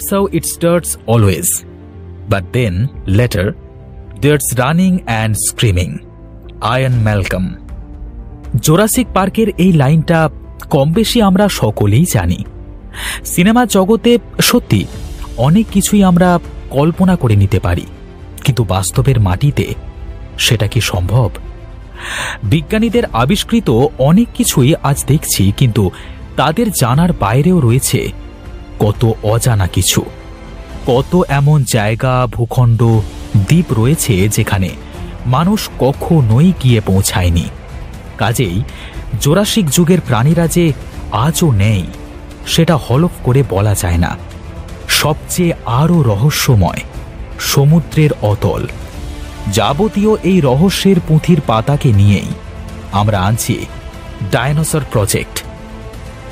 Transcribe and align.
That's 0.00 0.12
how 0.12 0.26
it 0.28 0.46
starts 0.46 0.96
always. 1.04 1.66
But 2.26 2.54
then, 2.54 2.88
later, 3.06 3.54
there's 4.16 4.46
running 4.56 5.04
and 5.06 5.36
screaming. 5.38 5.92
Ian 6.66 6.94
Malcolm. 7.04 7.46
Jurassic 8.64 9.06
পার্কের 9.14 9.48
এই 9.64 9.72
লাইনটা 9.72 10.18
কম 10.70 10.88
বেশি 10.92 11.18
আমরা 11.22 11.44
সকলেই 11.60 12.04
জানি 12.14 12.38
সিনেমা 13.24 13.62
জগতে 13.66 14.12
সত্যি 14.40 14.80
অনেক 15.38 15.66
কিছুই 15.70 16.02
আমরা 16.04 16.28
কল্পনা 16.70 17.14
করে 17.16 17.36
নিতে 17.36 17.58
পারি 17.60 17.86
কিন্তু 18.44 18.62
বাস্তবের 18.74 19.18
মাটিতে 19.20 19.66
সেটা 20.38 20.66
কি 20.66 20.80
সম্ভব 20.92 21.30
বিজ্ঞানীদের 22.52 23.04
আবিষ্কৃত 23.22 23.68
অনেক 24.08 24.28
কিছুই 24.34 24.70
আজ 24.82 24.98
দেখছি 25.08 25.42
কিন্তু 25.56 25.82
তাদের 26.36 26.66
জানার 26.72 27.12
বাইরেও 27.22 27.58
রয়েছে 27.60 28.00
কত 28.80 29.12
অজানা 29.22 29.66
কিছু। 29.66 30.02
কত 30.86 31.22
এমন 31.28 31.64
জায়গা, 31.64 32.26
ভূখণ্ড, 32.32 32.82
দ্বীপ 33.36 33.64
রয়েছে 33.72 34.28
যেখানে 34.28 34.68
মানুষ 35.26 35.68
কখনোই 35.78 36.52
গিয়ে 36.62 36.80
পৌঁছায়নি। 36.80 37.46
কাজেই 38.18 38.62
জোরাসিক 39.20 39.70
যুগের 39.70 40.00
প্রাণীরা 40.00 40.46
যে 40.46 40.72
আজও 41.12 41.50
নেই, 41.52 41.82
সেটা 42.46 42.76
হলফ 42.76 43.10
করে 43.22 43.42
বলা 43.50 43.74
যায় 43.74 43.98
না। 43.98 44.16
সবচেয়ে 44.88 45.52
আরও 45.66 46.02
রহস্যময় 46.02 46.80
সমুদ্রের 47.40 48.10
অতল। 48.22 48.66
যাবতীয় 49.52 50.12
এই 50.22 50.40
রহস্যের 50.40 50.96
পুঁথির 51.08 51.40
পাতাকে 51.46 51.92
নিয়েই 51.92 52.30
আমরা 52.92 53.18
আনছি 53.20 53.66
ডায়নোসর 54.30 54.80
প্রজেক্ট। 54.92 55.44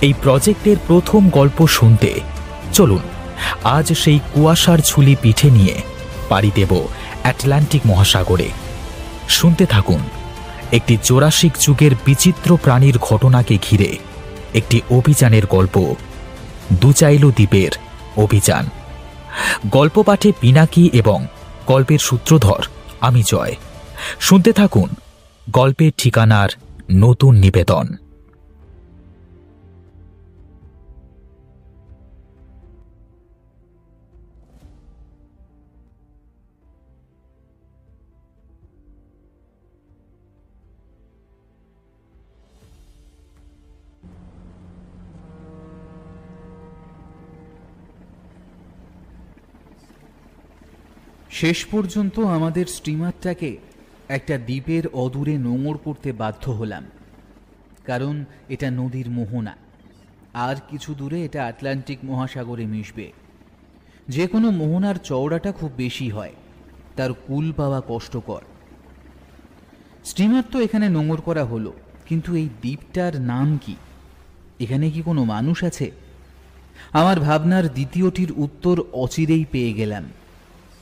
এই 0.00 0.12
প্রজেক্টের 0.22 0.76
প্রথম 0.86 1.30
গল্প 1.30 1.66
শুনতে 1.66 2.20
চলুন, 2.72 3.02
আজ 3.64 3.92
সেই 3.92 4.18
কুয়াশার 4.34 4.78
ঝুলি 4.78 5.16
পিঠে 5.22 5.50
নিয়ে 5.50 5.74
পাড়ি 6.28 6.50
দেব 6.54 6.86
অ্যাটলান্টিক 7.22 7.82
মহাসাগরে। 7.86 8.48
শুনতে 9.28 9.66
থাকুন, 9.66 9.98
একটি 10.72 10.98
জোরাসিক 11.04 11.52
যুগের 11.60 11.90
বিচিত্র 12.04 12.58
প্রাণীর 12.62 12.98
ঘটনাকে 12.98 13.58
ঘিরে 13.70 13.98
একটি 14.54 14.80
অভিযানের 14.90 15.46
গল্প, 15.46 15.94
দুচাইলু 16.72 17.30
দ্বীপের 17.30 17.70
অভিযান। 18.16 18.68
গল্প 19.70 20.02
পাঠে 20.02 20.32
পিনাকি 20.40 20.90
এবং 20.92 21.26
গল্পের 21.66 21.98
সূত্রধর 21.98 22.62
আমি 23.00 23.22
জয়। 23.26 23.54
শুনতে 24.20 24.52
থাকুন, 24.52 24.88
গল্পের 25.50 25.92
ঠিকানার 25.98 26.48
নতুন 26.90 27.34
নিবেদন। 27.34 27.86
শেষ 51.38 51.58
পর্যন্ত 51.72 52.16
আমাদের 52.36 52.66
স্টিমারটাকে 52.76 53.50
একটা 54.16 54.34
দ্বীপের 54.48 54.84
অদূরে 55.04 55.34
নোঙর 55.46 55.76
করতে 55.86 56.10
বাধ্য 56.22 56.44
হলাম, 56.50 56.84
কারণ 57.88 58.14
এটা 58.54 58.68
নদীর 58.80 59.08
মোহনা। 59.10 59.54
আর 60.46 60.56
কিছু 60.70 60.90
দূরে 60.94 61.18
এটা 61.26 61.40
আটলান্টিক 61.50 61.98
মহাসাগরে 62.08 62.64
মিশবে। 62.72 63.06
যে 64.08 64.24
কোনো 64.32 64.48
মোহনার 64.60 64.96
চওড়াটা 65.08 65.50
খুব 65.52 65.70
বেশি 65.76 66.08
হয়, 66.16 66.34
তার 66.96 67.10
কুল 67.26 67.46
পাওয়া 67.52 67.80
কষ্টকর। 67.90 68.42
স্টিমার 70.04 70.44
তো 70.52 70.56
এখানে 70.66 70.86
নোঙর 70.96 71.20
করা 71.20 71.44
হলো, 71.44 71.72
কিন্তু 72.08 72.30
এই 72.40 72.48
দ্বীপটার 72.62 73.14
নাম 73.32 73.48
কি? 73.64 73.76
এখানে 74.64 74.86
কি 74.94 75.00
কোনো 75.08 75.22
মানুষ 75.34 75.58
আছে? 75.64 75.86
আমার 77.00 77.16
ভাবনার 77.20 77.64
দ্বিতীয়টির 77.76 78.30
উত্তর 78.44 78.76
অচিরেই 79.02 79.44
পেয়ে 79.52 79.74
গেলাম। 79.80 80.06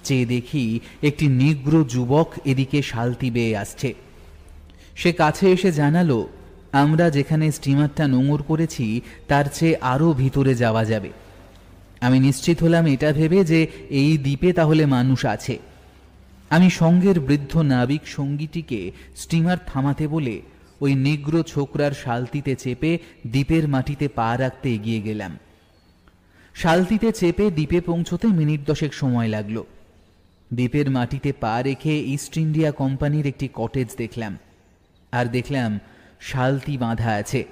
চেয়ে 0.06 0.31
দেখি 0.34 0.65
একটি 1.09 1.27
নিগ্র 1.41 1.72
যুবক 1.93 2.28
এদিকে 2.44 2.78
শালতি 2.83 3.28
বেয়ে 3.31 3.59
আসছে। 3.62 3.91
সে 5.00 5.11
কাছে 5.12 5.44
এসে 5.55 5.71
জানালো, 5.72 6.19
আমরা 6.83 7.06
যেখানে 7.11 7.47
স্টিমারটা 7.56 8.05
নোঙর 8.15 8.41
করেছি, 8.43 8.87
তার 9.28 9.47
চেয়ে 9.56 9.81
আরও 9.93 10.09
ভিতরে 10.12 10.53
যাওয়া 10.62 10.84
যাবে। 10.84 11.11
আমি 12.06 12.19
নিশ্চিত 12.27 12.56
হলাম 12.62 12.84
এটা 12.94 13.11
ভেবে 13.12 13.41
যে 13.44 13.61
এই 14.00 14.12
দ্বীপে 14.19 14.50
তাহলে 14.53 14.83
মানুষ 14.97 15.21
আছে। 15.34 15.55
আমি 16.50 16.69
সঙ্গের 16.81 17.17
বৃদ্ধ 17.21 17.53
নাবিক 17.73 18.03
সঙ্গীটিকে 18.17 18.81
স্টিমার 19.17 19.59
থামাতে 19.67 20.05
বলে 20.15 20.37
ওই 20.81 20.93
নিগ্র 21.06 21.34
ছোকরার 21.53 21.93
শালতিতে 22.03 22.53
চেপে 22.62 22.93
দ্বীপের 23.33 23.65
মাটিতে 23.69 24.06
পা 24.09 24.28
রাখতে 24.43 24.69
এগিয়ে 24.75 25.00
গেলাম। 25.00 25.33
শালতিতে 26.55 27.09
চেপে 27.12 27.44
দ্বীপে 27.56 27.78
পৌঁছতে 27.81 28.27
মিনিট 28.38 28.61
দশেক 28.67 28.93
সময় 28.94 29.28
লাগল। 29.28 29.56
দ্বীপের 30.55 30.91
মাটিতে 30.91 31.33
পা 31.33 31.62
রেখে 31.62 31.99
ইস্ট 31.99 32.37
ইন্ডিয়া 32.37 32.71
কোম্পানির 32.71 33.27
একটি 33.27 33.49
কটেজ 33.55 33.89
দেখলাম। 33.97 34.39
আর 35.12 35.27
দেখলাম 35.27 35.79
শালতি 36.21 36.79
বাঁধা 36.79 37.11
আছে। 37.11 37.45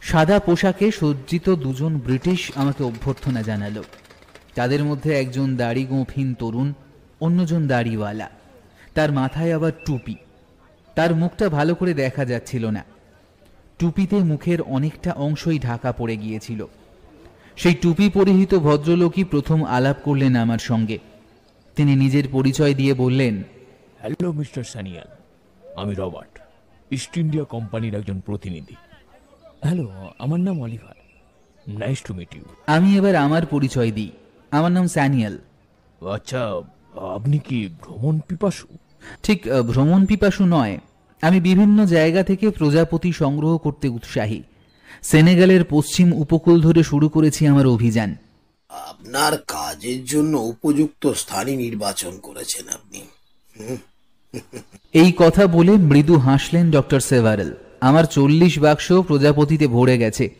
সাদা 0.00 0.38
পোশাকে 0.38 0.90
সজ্জিত 0.90 1.50
দুজন 1.50 1.98
ব্রিটিশ 1.98 2.52
আমাকে 2.54 2.84
অভ্যর্থনা 2.84 3.42
জানালো। 3.42 3.84
তাদের 4.54 4.84
মধ্যে 4.84 5.20
একজন 5.20 5.56
দাড়ি 5.56 5.84
গোঁফিন 5.84 6.34
তরুণ, 6.34 6.72
অন্যজন 7.20 7.68
দাড়িওয়ালা। 7.68 8.30
তার 8.94 9.12
মাথায় 9.12 9.54
আবার 9.54 9.72
টুপি। 9.86 10.14
তার 10.94 11.14
মুখটা 11.14 11.48
ভালো 11.48 11.74
করে 11.74 11.94
দেখা 11.94 12.24
যাচ্ছিল 12.24 12.70
না। 12.70 12.84
টুপিতে 13.78 14.16
মুখের 14.16 14.62
অনেকটা 14.62 15.12
অংশই 15.12 15.58
ঢাকা 15.58 15.92
পড়ে 15.92 16.16
গিয়েছিল। 16.16 16.66
সেই 17.56 17.74
টুপি 17.74 18.10
পরিহিত 18.10 18.54
ভদ্রলোকই 18.54 19.24
প্রথম 19.24 19.64
আলাপ 19.64 19.96
করলেন 20.04 20.36
আমার 20.36 20.58
সঙ্গে। 20.58 20.98
তিনি 21.76 21.96
নিজের 21.96 22.26
পরিচয় 22.32 22.74
দিয়ে 22.74 22.94
বললেন 22.94 23.42
হ্যালো 24.00 24.32
মিস্টার 24.32 24.64
সানিয়াল 24.64 25.10
আমি 25.76 25.94
রবার্ট 25.94 26.34
ইস্ট 26.90 27.16
ইন্ডিয়া 27.16 27.44
কোম্পানির 27.44 27.94
একজন 27.94 28.20
প্রতিনিধি। 28.20 28.76
হ্যালো 29.62 29.86
আমার 30.18 30.40
নাম 30.40 30.60
Oliver. 30.60 30.96
Nice 31.78 32.02
to 32.02 32.14
meet 32.14 32.34
you 32.34 32.42
আমি 32.66 32.96
এবার 32.96 33.16
আমার 33.16 33.46
পরিচয় 33.46 33.90
দিই। 33.90 34.10
আমার 34.50 34.72
নাম 34.72 34.86
স্যানিয়াল। 34.86 35.38
আচ্ছা 36.00 36.40
আপনি 37.14 37.38
কি 37.38 37.58
ভ্রমণ 37.82 38.18
পিপাসু? 38.18 38.66
ঠিক 39.22 39.48
ভ্রমণ 39.66 40.06
পিপাসু 40.06 40.46
নয়। 40.46 40.78
আমি 41.22 41.40
বিভিন্ন 41.40 41.86
জায়গা 41.86 42.22
থেকে 42.22 42.50
প্রজাপতি 42.50 43.12
সংগ্রহ 43.12 43.58
করতে 43.58 43.88
উৎসাহী। 43.88 44.42
সেনেগালের 45.02 45.62
পশ্চিম 45.70 46.12
উপকূল 46.12 46.60
ধরে 46.60 46.82
শুরু 46.82 47.08
করেছি 47.08 47.46
আমার 47.46 47.66
অভিযান। 47.66 48.16
আপনার 48.70 49.36
কাজের 49.36 50.04
জন্য 50.04 50.36
উপযুক্ত 50.38 51.12
স্থানই 51.12 51.56
নির্বাচন 51.56 52.18
করেছেন 52.18 52.68
আপনি। 52.68 53.00
এই 54.92 55.12
কথা 55.16 55.46
বলে 55.46 55.72
মৃদু 55.72 56.18
হাসলেন 56.18 56.70
ডক্টর 56.70 57.00
সেভারেল। 57.00 57.54
আমার 57.80 58.04
চল্লিশ 58.04 58.58
বাক্স 58.58 58.92
প্রজাপতিতে 58.92 59.66
ভরে 59.66 59.98
গেছে। 59.98 60.30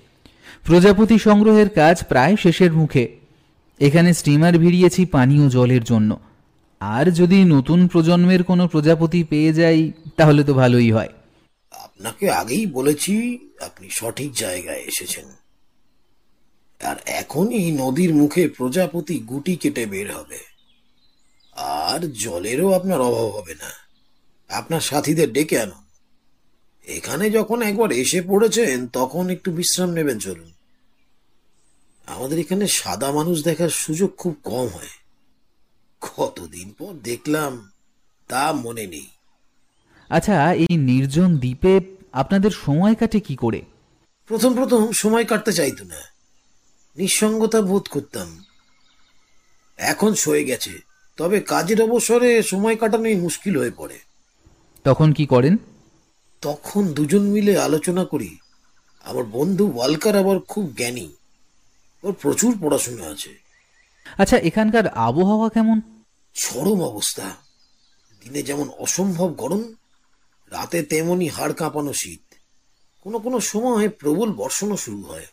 প্রজাপতি 0.65 1.19
সংগ্রহের 1.19 1.69
কাজ 1.71 2.05
প্রায় 2.05 2.37
শেষের 2.37 2.73
মুখে। 2.73 3.17
এখানে 3.81 4.15
স্টিমার 4.15 4.59
ভিড়িয়েছি 4.59 5.05
পানীয় 5.07 5.49
জলের 5.49 5.85
জন্য। 5.85 6.19
আর 6.81 7.11
যদি 7.11 7.45
নতুন 7.45 7.89
প্রজন্মের 7.89 8.43
কোনো 8.43 8.69
প্রজাপতি 8.69 9.25
পেয়ে 9.25 9.53
যাই 9.53 9.93
তাহলে 10.17 10.45
তো 10.45 10.55
ভালোই 10.55 10.93
হয়। 10.93 11.13
আপনাকে 11.73 12.31
আগেই 12.31 12.67
বলেছি 12.67 13.39
আপনি 13.61 13.87
সঠিক 13.91 14.33
জায়গায় 14.33 14.83
এসেছেন। 14.83 15.25
আর 16.85 16.97
এখনই 17.07 17.73
নদীর 17.73 18.15
মুখে 18.15 18.49
প্রজাপতি 18.49 19.19
গুটি 19.19 19.57
কেটে 19.57 19.87
বের 19.87 20.17
হবে। 20.17 20.39
আর 21.53 22.13
জলেরও 22.13 22.73
আপনার 22.73 23.01
অভাব 23.01 23.27
হবে 23.27 23.55
না। 23.55 23.87
আপনার 24.49 24.81
সাথীদের 24.81 25.33
ডেকে 25.33 25.61
আনুন। 25.61 25.87
এখানে 26.87 27.31
যখন 27.31 27.63
একবার 27.63 27.93
এসে 27.93 28.23
পড়েছেন 28.23 28.89
তখন 28.89 29.31
একটু 29.31 29.53
বিশ্রাম 29.53 29.91
নেবেন 29.91 30.19
চলুন। 30.19 30.53
আমাদের 32.07 32.39
এখানে 32.39 32.67
সাদা 32.67 33.13
মানুষ 33.13 33.45
দেখার 33.45 33.69
সুযোগ 33.69 34.17
খুব 34.17 34.37
কম 34.45 34.67
হয়। 34.67 34.89
কতদিন 36.01 36.73
পর 36.79 36.93
দেখলাম 36.93 37.71
তা 38.29 38.53
মনে 38.53 38.87
নেই। 38.87 39.07
আচ্ছা 40.09 40.53
এই 40.53 40.77
নির্জন 40.77 41.39
দ্বীপে 41.39 41.81
আপনাদের 42.13 42.51
সময় 42.51 42.95
কাটে 42.95 43.21
কি 43.21 43.37
করে? 43.37 43.63
প্রথম 44.27 44.55
প্রথম 44.55 44.93
সময় 44.93 45.25
কাটতে 45.25 45.53
চাইতো 45.53 45.85
না। 45.85 46.16
নিঃসঙ্গতা 46.97 47.63
বোধ 47.63 47.89
করতাম। 47.89 48.45
এখন 49.77 50.15
সয়ে 50.15 50.45
গেছে 50.45 50.71
তবে 51.17 51.41
কাজের 51.41 51.83
অবসরে 51.83 52.43
সময় 52.43 52.77
কাটানোই 52.77 53.15
মুশকিল 53.15 53.59
হয়ে 53.59 53.71
পড়ে। 53.71 53.99
তখন 54.85 55.13
কি 55.13 55.27
করেন? 55.27 55.57
তখন 56.41 56.93
দুজন 56.93 57.23
মিলে 57.23 57.59
আলোচনা 57.59 58.05
করি। 58.05 58.39
আমার 59.05 59.25
বন্ধু 59.25 59.73
ওয়ালকার 59.75 60.17
আবার 60.17 60.39
খুব 60.39 60.75
জ্ঞানী। 60.77 61.13
ওর 62.03 62.13
প্রচুর 62.13 62.59
পড়াশোনা 62.61 63.05
আছে। 63.05 63.31
আচ্ছা 64.19 64.39
এখানকার 64.39 64.89
আবহাওয়া 64.89 65.49
কেমন? 65.49 65.81
চরম 66.35 66.83
অবস্থা। 66.83 67.37
দিনে 68.25 68.43
যেমন 68.43 68.69
অসম্ভব 68.69 69.33
গরম 69.33 69.75
রাতে 70.51 70.83
তেমনি 70.83 71.29
হাড় 71.29 71.53
কাঁপানো 71.53 71.93
শীত। 71.93 72.35
কোনো 73.01 73.19
কোনো 73.19 73.41
সময় 73.41 73.89
প্রবল 73.89 74.33
বর্ষণও 74.33 74.77
শুরু 74.77 75.03
হয়। 75.03 75.27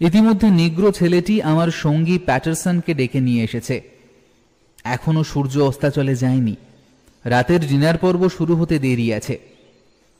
ইতিমধ্যে 0.00 0.50
নিগ্র 0.50 0.92
ছেলেটি 0.92 1.42
আমার 1.42 1.70
সঙ্গী 1.70 2.18
প্যাটারসনকে 2.18 2.94
ডেকে 2.94 3.20
নিয়ে 3.20 3.44
এসেছে। 3.44 3.80
এখনও 4.84 5.24
সূর্য 5.24 5.58
অস্তাচলে 5.58 6.14
যায়নি। 6.14 6.56
রাতের 7.24 7.60
ডিনার 7.68 7.98
পর্ব 7.98 8.28
শুরু 8.28 8.56
হতে 8.56 8.78
দেরি 8.78 9.14
আছে। 9.14 9.38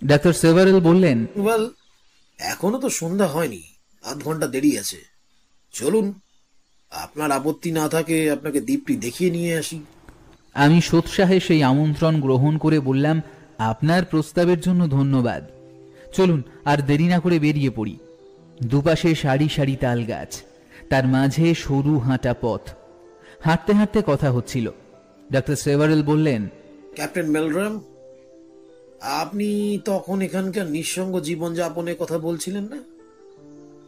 ডাক্তার 0.04 0.32
সেভারেল 0.32 0.80
বললেন 0.80 1.26
ওয়েল 1.36 1.70
এখনও 2.38 2.78
তো 2.78 2.88
সন্ধ্যা 2.88 3.26
হয়নি। 3.26 3.62
আধ 4.04 4.22
ঘণ্টা 4.22 4.46
দেরি 4.46 4.78
আছে। 4.78 4.96
চলুন 5.72 6.14
আপনার 6.90 7.30
আপত্তি 7.30 7.70
না 7.70 7.88
থাকে 7.88 8.30
আপনাকে 8.30 8.60
দ্বীপটি 8.60 8.96
দেখিয়ে 8.96 9.30
নিয়ে 9.30 9.58
আসি। 9.58 9.84
আমি 10.54 10.80
সোৎসাহে 10.80 11.40
সেই 11.40 11.62
আমন্ত্রণ 11.62 12.20
গ্রহণ 12.20 12.58
করে 12.58 12.80
বললাম 12.80 13.20
আপনার 13.58 14.04
প্রস্তাবের 14.04 14.60
জন্য 14.60 14.88
ধন্যবাদ। 14.88 15.44
চলুন 16.12 16.42
আর 16.64 16.78
দেরি 16.78 17.04
না 17.04 17.20
করে 17.20 17.38
বেরিয়ে 17.38 17.70
পড়ি। 17.70 17.98
দুপাশে 18.62 19.14
সারি 19.14 19.48
সারি 19.48 19.76
তাল 19.76 20.04
গাছ 20.04 20.42
তার 20.90 21.06
মাঝে 21.06 21.54
সরু 21.54 21.98
হাঁটা 21.98 22.34
পথ। 22.40 22.60
হাঁটতে 23.40 23.72
হাঁটতে 23.72 24.02
কথা 24.06 24.30
হচ্ছিল। 24.30 24.70
ডাক্তার 25.32 25.56
সেভারেল 25.56 26.02
বললেন 26.02 26.48
ক্যাপ্টেন 26.94 27.26
মেলরাম 27.26 27.80
আপনি 29.00 29.78
তখন 29.84 30.20
এখানকার 30.20 30.66
নিঃসঙ্গ 30.66 31.20
জীবনযাপনের 31.20 31.96
কথা 31.98 32.18
বলছিলেন 32.18 32.64
না? 32.64 32.76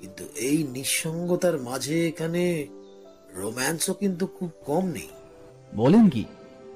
কিন্তু 0.01 0.25
এই 0.37 0.67
নিঃসঙ্গতার 0.71 1.61
মাঝে 1.61 2.09
এখানে 2.09 2.67
রোম্যান্সও 3.35 3.95
কিন্তু 3.95 4.27
খুব 4.27 4.51
কম 4.67 4.87
নেই। 4.87 5.09
বলেন 5.77 6.09
কি 6.09 6.25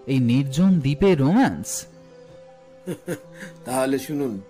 এই 0.06 0.18
নির্জন 0.18 0.80
দ্বীপে 0.80 1.14
রোম্যান্স? 1.14 1.86
তাহলে 3.64 3.98
শুনুন 3.98 4.40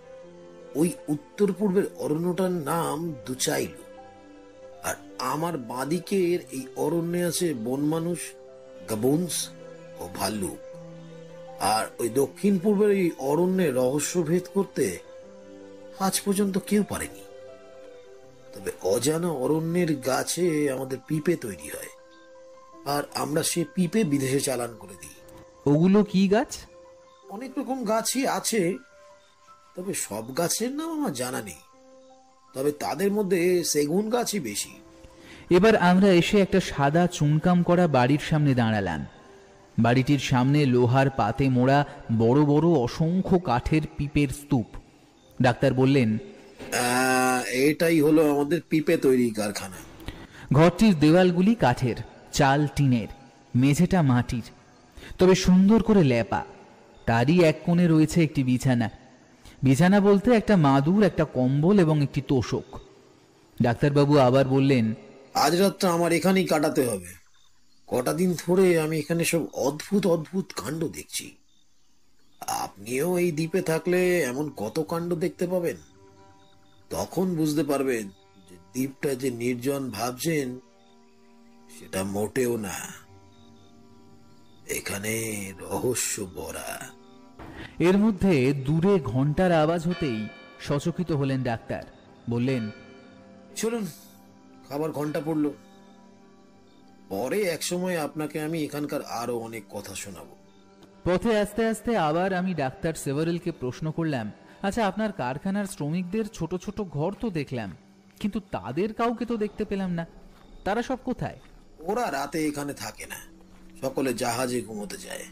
ওই 0.75 0.93
উত্তর 1.09 1.53
পূর্বের 1.53 1.85
অরণ্যটার 1.99 2.51
নাম 2.51 3.15
দুচাইল। 3.27 3.75
আর 4.83 4.95
আমার 5.19 5.59
বাঁদিকের 5.59 6.41
এই 6.53 6.67
অরণ্যে 6.77 7.25
আছে 7.25 7.55
বন 7.55 7.81
মানুষ 7.81 8.19
গাবুন্স 8.91 9.49
ও 10.01 10.09
ভাল্লুক। 10.15 10.59
আর 11.61 11.87
ওই 11.99 12.09
দক্ষিণ 12.09 12.59
পূর্বের 12.59 12.91
এই 12.91 13.11
অরণ্যে 13.19 13.71
রহস্য 13.71 14.23
ভেদ 14.23 14.45
করতে 14.55 14.99
আজ 16.01 16.21
পর্যন্ত 16.21 16.59
কেউ 16.67 16.85
পারেনি। 16.89 17.25
তবে 18.55 18.73
অজানা 18.83 19.29
অরণ্যের 19.29 20.01
গাছে 20.01 20.73
আমাদের 20.73 20.99
পিপে 21.09 21.37
তৈরি 21.37 21.69
হয়। 21.69 21.93
আর 22.87 23.03
আমরা 23.15 23.43
সে 23.43 23.65
পিপে 23.75 24.05
বিদেশে 24.05 24.41
চালান 24.41 24.77
করে 24.79 24.95
দিই। 25.01 25.17
ওগুলো 25.67 26.05
কি 26.05 26.29
গাছ? 26.29 26.57
অনেক 27.31 27.59
রকম 27.59 27.85
গাছই 27.85 28.27
আছে 28.27 28.79
তবে 29.77 29.95
সব 29.95 30.37
গাছের 30.39 30.73
নাম 30.73 30.91
আমার 30.93 31.13
জানা 31.13 31.43
নেই। 31.43 31.61
তবে 32.55 32.73
তাদের 32.73 33.13
মধ্যে 33.13 33.65
সেগুন 33.65 34.11
গাছই 34.11 34.41
বেশি। 34.41 34.73
এবার 35.51 35.77
আমরা 35.77 36.09
এসে 36.09 36.41
একটা 36.41 36.61
সাদা 36.61 37.07
চুনকাম 37.07 37.63
করা 37.63 37.89
বাড়ির 37.89 38.23
সামনে 38.31 38.55
দাঁড়ালাম। 38.55 39.07
বাড়িটির 39.79 40.19
সামনে 40.19 40.67
লোহার 40.67 41.11
পাতে 41.11 41.49
মোড়া 41.49 41.85
বড় 42.19 42.41
বড় 42.45 42.69
অসংখ্য 42.69 43.39
কাঠের 43.39 43.83
পিপের 43.97 44.29
স্তূপ। 44.29 44.67
ডাক্তার 45.43 45.75
বললেন 45.75 46.19
এটাই 47.53 48.01
হলো 48.01 48.35
আমাদের 48.35 48.61
পিপে 48.69 48.97
তৈরি 48.97 49.31
কারখানা। 49.31 49.77
ঘরটির 50.53 50.95
দেওয়ালগুলি 50.99 51.55
কাঠের 51.55 51.97
চাল 52.33 52.67
টিনের 52.77 53.09
মেঝেটা 53.57 54.03
মাটির। 54.03 54.43
তবে 55.19 55.35
সুন্দর 55.35 55.83
করে 55.83 56.05
লেপা। 56.05 56.45
তারই 57.07 57.45
এক 57.45 57.57
কোণে 57.65 57.89
রয়েছে 57.89 58.23
একটি 58.23 58.43
বিছানা। 58.43 58.91
বিছানা 59.63 60.01
বলতে 60.01 60.31
একটা 60.31 60.57
মাদুর, 60.57 61.03
একটা 61.03 61.25
কম্বল 61.25 61.79
এবং 61.79 62.03
একটি 62.03 62.23
তোষক। 62.29 62.81
ডাক্তারবাবু 63.63 64.19
আবার 64.19 64.49
বললেন, 64.49 64.95
আজ 65.35 65.57
রাতটা 65.57 65.93
আমার 65.93 66.13
এখানেই 66.13 66.45
কাটাতে 66.45 66.89
হবে। 66.89 67.25
কটা 67.87 68.13
দিন 68.13 68.35
ধরে 68.47 68.81
আমি 68.81 68.99
এখানে 68.99 69.25
সব 69.25 69.47
অদ্ভুত 69.53 70.07
অদ্ভুত 70.07 70.53
কাণ্ড 70.57 70.85
দেখছি। 70.85 71.37
আপনিও 72.41 73.19
এই 73.19 73.33
দ্বীপে 73.33 73.63
থাকলে 73.63 74.23
এমন 74.23 74.51
কত 74.57 74.87
কাণ্ড 74.89 75.15
দেখতে 75.15 75.47
পাবেন? 75.47 75.77
তখন 76.91 77.35
বুঝতে 77.35 77.65
পারবেন 77.65 78.09
যে 78.51 78.57
দ্বীপটা 78.57 79.15
যে 79.15 79.31
নির্জন 79.31 79.91
ভাবছেন, 79.91 80.59
সেটা 81.79 82.05
মোটেও 82.05 82.57
না। 82.57 83.05
এখানে 84.67 85.53
রহস্য 85.61 86.27
ভরা। 86.35 87.04
এর 87.79 87.99
মধ্যে 87.99 88.53
দূরে 88.53 89.01
ঘণ্টার 89.01 89.53
আওয়াজ 89.53 89.89
হতেই 89.89 90.29
সচকিত 90.61 91.13
হলেন 91.13 91.43
ডাক্তার। 91.43 91.83
বললেন 92.31 92.71
চলুন 93.57 93.87
খাবার 94.69 94.93
ঘণ্টা 94.93 95.21
পড়ল। 95.21 95.51
পরে 97.09 97.43
একসময় 97.43 97.97
আপনাকে 98.01 98.41
আমি 98.41 98.65
এখানকার 98.65 99.03
আরও 99.03 99.39
অনেক 99.39 99.65
কথা 99.71 99.95
শোনাবো। 99.95 100.35
পথে 101.05 101.39
আস্তে 101.39 101.69
আস্তে 101.69 101.99
আবার 101.99 102.35
আমি 102.35 102.55
ডাক্তার 102.55 102.95
সেভারেলকে 102.95 103.53
প্রশ্ন 103.53 103.91
করলাম 103.91 104.31
আচ্ছা 104.63 104.87
আপনার 104.87 105.13
কারখানার 105.13 105.67
শ্রমিকদের 105.67 106.25
ছোট 106.29 106.55
ছোট 106.55 106.81
ঘর 106.81 107.13
তো 107.21 107.31
দেখলাম 107.31 107.71
কিন্তু 108.21 108.41
তাদের 108.51 108.95
কাউকে 108.95 109.25
তো 109.25 109.37
দেখতে 109.37 109.65
পেলাম 109.65 109.91
না। 109.91 110.07
তারা 110.65 110.83
সব 110.83 110.99
কোথায়? 111.05 111.39
ওরা 111.81 112.11
রাতে 112.11 112.47
এখানে 112.49 112.73
থাকে 112.75 113.07
না 113.07 113.17
সকলে 113.83 114.15
জাহাজে 114.15 114.63
ঘুমোতে 114.63 114.97
যায়। 114.97 115.25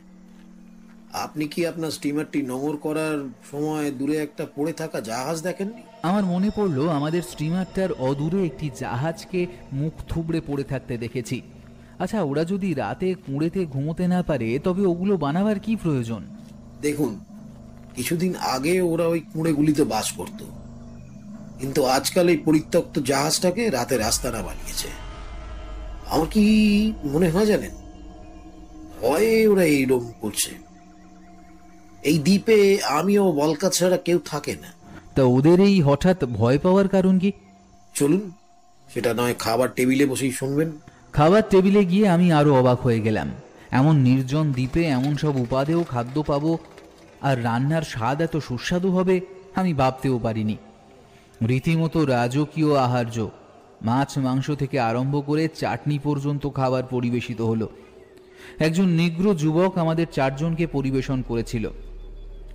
আপনি 1.12 1.48
কি 1.48 1.66
আপনার 1.66 1.90
স্টিমারটি 1.90 2.42
নোঙর 2.42 2.76
করার 2.76 3.28
সময় 3.50 3.90
দূরে 3.90 4.16
একটা 4.16 4.46
পড়ে 4.56 4.72
থাকা 4.72 5.00
জাহাজ 5.00 5.42
দেখেননি? 5.42 5.82
আমার 6.02 6.24
মনে 6.24 6.50
পড়ল 6.56 6.88
আমাদের 6.88 7.22
স্টিমারটার 7.22 7.92
অদূরে 7.92 8.46
একটি 8.46 8.70
জাহাজকে 8.80 9.46
মুখ 9.72 9.92
থুবড়ে 10.08 10.40
পড়ে 10.46 10.64
থাকতে 10.64 10.98
দেখেছি। 10.98 11.42
আচ্ছা 11.98 12.22
ওরা 12.22 12.44
যদি 12.44 12.74
রাতে 12.74 13.14
কুঁড়েতে 13.14 13.66
ঘুমোতে 13.66 14.08
না 14.08 14.22
পারে 14.22 14.58
তবে 14.58 14.86
ওগুলো 14.86 15.16
বানাবার 15.16 15.60
কি 15.60 15.76
প্রয়োজন? 15.76 16.22
দেখুন 16.80 17.20
কিছুদিন 17.96 18.34
আগে 18.36 18.80
ওরা 18.80 19.06
ওই 19.06 19.20
কুঁড়েগুলিতে 19.20 19.84
বাস 19.84 20.12
করত। 20.12 20.42
কিন্তু 21.58 21.84
আজকাল 21.84 22.28
এই 22.28 22.36
পরিত্যক্ত 22.36 22.98
জাহাজটাকে 22.98 23.70
রাতে 23.70 23.96
রাস্তানা 23.96 24.42
বানিয়েছে। 24.42 24.88
আমার 26.10 26.26
কি 26.26 26.92
মনে 27.04 27.30
হয় 27.30 27.46
জানেন? 27.46 27.70
ভয়ে 29.00 29.46
ওরা 29.46 29.64
এইরকম 29.64 30.12
করছে। 30.20 30.61
এই 32.02 32.18
দ্বীপে 32.18 32.78
আমিও 32.82 33.32
বলকা 33.32 33.70
ছাড়া 33.70 33.96
কেউ 33.96 34.20
থাকে 34.26 34.56
না। 34.62 34.68
তা 35.14 35.22
ওদের 35.22 35.60
এই 35.60 35.82
হঠাৎ 35.82 36.24
ভয় 36.24 36.58
পাওয়ার 36.58 36.88
কারণ 36.88 37.18
কি? 37.18 37.32
চলুন 37.94 38.30
সেটা 38.94 39.14
নয় 39.14 39.34
খাবার 39.38 39.68
টেবিলে 39.76 40.06
বসেই 40.06 40.32
শুনবেন। 40.32 40.72
খাবার 41.12 41.42
টেবিলে 41.50 41.84
গিয়ে 41.84 42.08
আমি 42.08 42.32
আরও 42.32 42.58
অবাক 42.60 42.80
হয়ে 42.80 43.00
গেলাম। 43.00 43.30
এমন 43.70 43.96
নির্জন 43.96 44.52
দ্বীপে 44.52 44.84
এমন 44.84 45.16
সব 45.16 45.36
উপাদেও 45.36 45.84
খাদ্য 45.84 46.22
পাবো 46.22 46.58
আর 47.22 47.44
রান্নার 47.44 47.82
স্বাদ 47.82 48.20
এত 48.20 48.36
সুস্বাদু 48.36 48.90
হবে 48.90 49.20
আমি 49.54 49.74
ভাবতেও 49.74 50.18
পারিনি। 50.18 50.56
রীতিমতো 51.42 52.04
রাজকীয় 52.04 52.74
আহার্য 52.74 53.30
মাছ 53.82 54.18
মাংস 54.18 54.50
থেকে 54.50 54.80
আরম্ভ 54.80 55.26
করে 55.26 55.48
চাটনি 55.48 55.98
পর্যন্ত 55.98 56.48
খাবার 56.54 56.82
পরিবেশিত 56.82 57.40
হলো। 57.40 57.68
একজন 58.58 58.88
নিগ্র 58.88 59.34
যুবক 59.34 59.78
আমাদের 59.78 60.06
চারজনকে 60.12 60.66
পরিবেশন 60.66 61.22
করেছিল। 61.28 61.70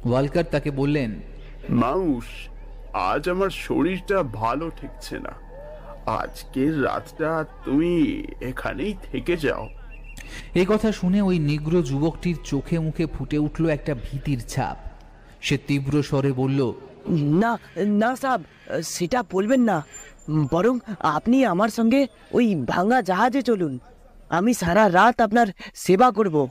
ওয়ালকার 0.07 0.43
তাকে 0.51 0.71
বললেন 0.71 1.11
মাউস 1.69 2.25
আজ 2.93 3.29
আমার 3.29 3.49
শরীরটা 3.49 4.23
ভালো 4.23 4.69
ঠেকছে 4.69 5.19
না। 5.19 5.33
আজকের 6.05 6.83
রাতটা 6.83 7.45
তুমি 7.65 8.23
এখানেই 8.41 8.93
থেকে 9.11 9.37
যাও। 9.37 9.69
এই 10.55 10.65
কথা 10.69 10.91
শুনে 10.91 11.21
ওই 11.21 11.39
নিগ্র 11.39 11.81
যুবকটির 11.81 12.37
চোখে 12.43 12.79
মুখে 12.79 13.05
ফুটে 13.05 13.37
উঠল 13.37 13.69
একটা 13.69 13.95
ভীতির 13.95 14.39
ছাপ। 14.47 14.77
সে 15.41 15.57
তীব্র 15.57 16.03
স্বরে 16.03 16.31
বলল 16.31 16.73
না 17.43 17.57
না 18.01 18.15
সাব 18.15 18.43
সেটা 18.83 19.23
বলবেন 19.31 19.61
না। 19.61 19.77
বরং 20.51 20.79
আপনি 20.99 21.45
আমার 21.45 21.69
সঙ্গে 21.69 22.07
ওই 22.31 22.55
ভাঙা 22.55 23.01
জাহাজে 23.01 23.41
চলুন। 23.41 23.79
আমি 24.29 24.53
সারা 24.53 24.83
রাত 24.91 25.21
আপনার 25.21 25.47
সেবা 25.73 26.11
করব। 26.11 26.47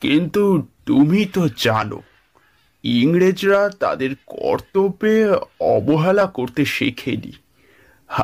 কিন্তু 0.00 0.42
তুমি 0.86 1.24
তো 1.24 1.48
জানো 1.58 1.98
ইংরেজরা 2.82 3.68
তাদের 3.68 4.10
কর্তব্যে 4.26 5.28
অবহেলা 5.60 6.26
করতে 6.26 6.64
শেখেনি। 6.64 7.32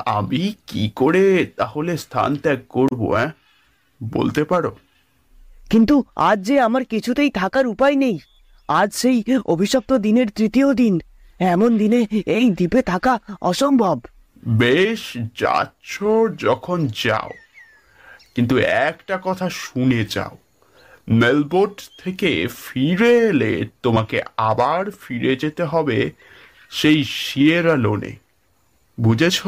আমি 0.06 0.54
কি 0.66 0.90
করে 0.96 1.46
তাহলে 1.56 1.96
স্থান 1.96 2.36
ত্যাগ 2.36 2.58
করব 2.68 3.12
হ্যাঁ 3.12 3.30
বলতে 4.02 4.44
পারো। 4.44 4.76
কিন্তু 5.70 6.04
আজ 6.16 6.42
যে 6.42 6.60
আমার 6.60 6.84
কিছুতেই 6.84 7.30
থাকার 7.30 7.66
উপায় 7.66 7.96
নেই। 7.96 8.18
আজ 8.68 8.94
সেই 8.94 9.22
অভিশপ্ত 9.46 9.92
দিনের 9.92 10.30
তৃতীয় 10.30 10.74
দিন। 10.74 11.00
এমন 11.38 11.78
দিনে 11.78 12.06
এই 12.26 12.50
দ্বীপে 12.50 12.82
থাকা 12.82 13.18
অসম্ভব। 13.42 14.00
বেশ 14.48 15.00
যাচ্ছ 15.40 15.98
যখন 16.38 16.86
যাও। 16.86 17.30
কিন্তু 18.34 18.56
একটা 18.56 19.18
কথা 19.22 19.48
শুনে 19.50 20.04
যাও। 20.04 20.38
মেলবোর্ড 21.08 22.04
থেকে 22.04 22.46
ফিরে 22.46 23.18
এলে 23.18 23.68
তোমাকে 23.82 24.22
আবার 24.36 24.90
ফিরে 24.90 25.36
যেতে 25.36 25.64
হবে 25.64 26.12
সেই 26.70 27.04
সিয়েরা 27.04 27.76
লোনে। 27.76 28.16
বুঝেছ? 29.00 29.46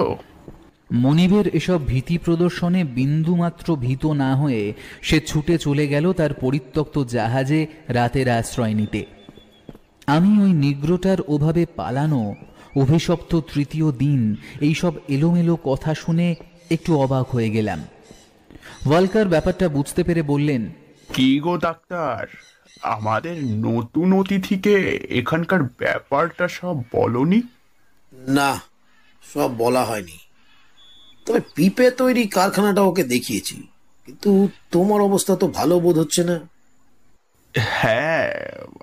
মনিবের 0.93 1.49
এসব 1.49 1.87
ভীতি 1.87 2.19
প্রদর্শনে 2.19 2.85
বিন্দুমাত্র 2.85 3.77
ভীত 3.77 4.07
না 4.07 4.37
হয়ে 4.37 4.73
সে 5.03 5.21
ছুটে 5.21 5.59
চলে 5.59 5.89
গেল 5.89 6.13
তার 6.13 6.35
পরিত্যক্ত 6.35 7.05
জাহাজে 7.05 7.67
রাতের 7.89 8.29
আশ্রয় 8.29 8.75
নিতে। 8.75 9.05
আমি 10.07 10.43
ওই 10.43 10.53
নিগ্রোটার 10.53 11.19
ওভাবে 11.29 11.67
পালানো, 11.77 12.35
অভিশপ্ত 12.77 13.41
তৃতীয় 13.55 13.93
দিন 13.93 14.37
এইসব 14.61 14.93
এলোমেলো 15.09 15.57
কথা 15.57 15.95
শুনে 15.95 16.35
একটু 16.71 16.97
অবাক 16.97 17.31
হয়ে 17.31 17.51
গেলাম। 17.51 17.85
ওয়ালকার 18.87 19.29
ব্যাপারটা 19.29 19.69
বুঝতে 19.69 20.03
পেরে 20.03 20.23
বললেন 20.23 20.71
কি 21.15 21.41
গো 21.41 21.57
ডাক্তার? 21.57 22.27
আমাদের 22.83 23.37
নতুন 23.45 24.13
অতিথিকে 24.13 24.75
এখানকার 25.11 25.63
ব্যাপারটা 25.63 26.49
সব 26.49 26.83
বলনি? 26.93 27.43
না 28.29 28.61
সব 29.23 29.57
বলা 29.57 29.85
হয়নি। 29.85 30.19
তবে 31.27 31.41
পিপে 31.55 31.91
তৈরি 31.91 32.27
কারখানাটা 32.27 32.83
ওকে 32.83 33.05
দেখিয়েছি। 33.05 33.67
কিন্তু 34.07 34.49
তোমার 34.71 35.01
অবস্থা 35.01 35.37
তো 35.37 35.47
ভালো 35.49 35.81
বোধ 35.81 35.99
হচ্ছে 35.99 36.25
না। 36.25 36.37
হ্যাঁ 37.55 38.29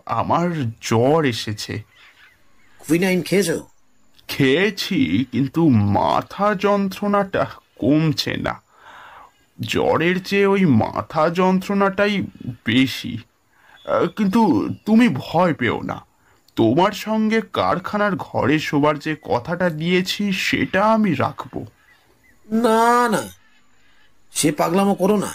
আমার 0.05 0.71
জ্বর 0.81 1.25
এসেছে। 1.25 1.73
কুইনাইন 2.79 3.21
খেয়েছো? 3.21 3.57
খেয়েছি 4.27 5.25
কিন্তু 5.31 5.69
মাথা 5.69 6.55
যন্ত্রণাটা 6.55 7.45
কমছে 7.75 8.37
না। 8.37 8.61
জ্বরের 9.61 10.23
চেয়ে 10.23 10.45
ওই 10.45 10.65
মাথা 10.65 11.29
যন্ত্রণাটাই 11.29 12.21
বেশি। 12.65 13.17
কিন্তু 14.15 14.69
তুমি 14.85 15.09
ভয় 15.09 15.53
পেও 15.53 15.81
না। 15.81 16.05
তোমার 16.55 16.91
সঙ্গে 16.91 17.41
কারখানার 17.53 18.15
ঘরে 18.15 18.59
শোবার 18.59 18.99
যে 18.99 19.15
কথাটা 19.21 19.69
দিয়েছি, 19.69 20.31
সেটা 20.31 20.85
আমি 20.85 21.13
রাখব। 21.13 21.65
না 22.51 23.09
না। 23.09 23.29
সে 24.31 24.51
পাগলামো 24.51 24.95
করো 24.95 25.17
না। 25.17 25.33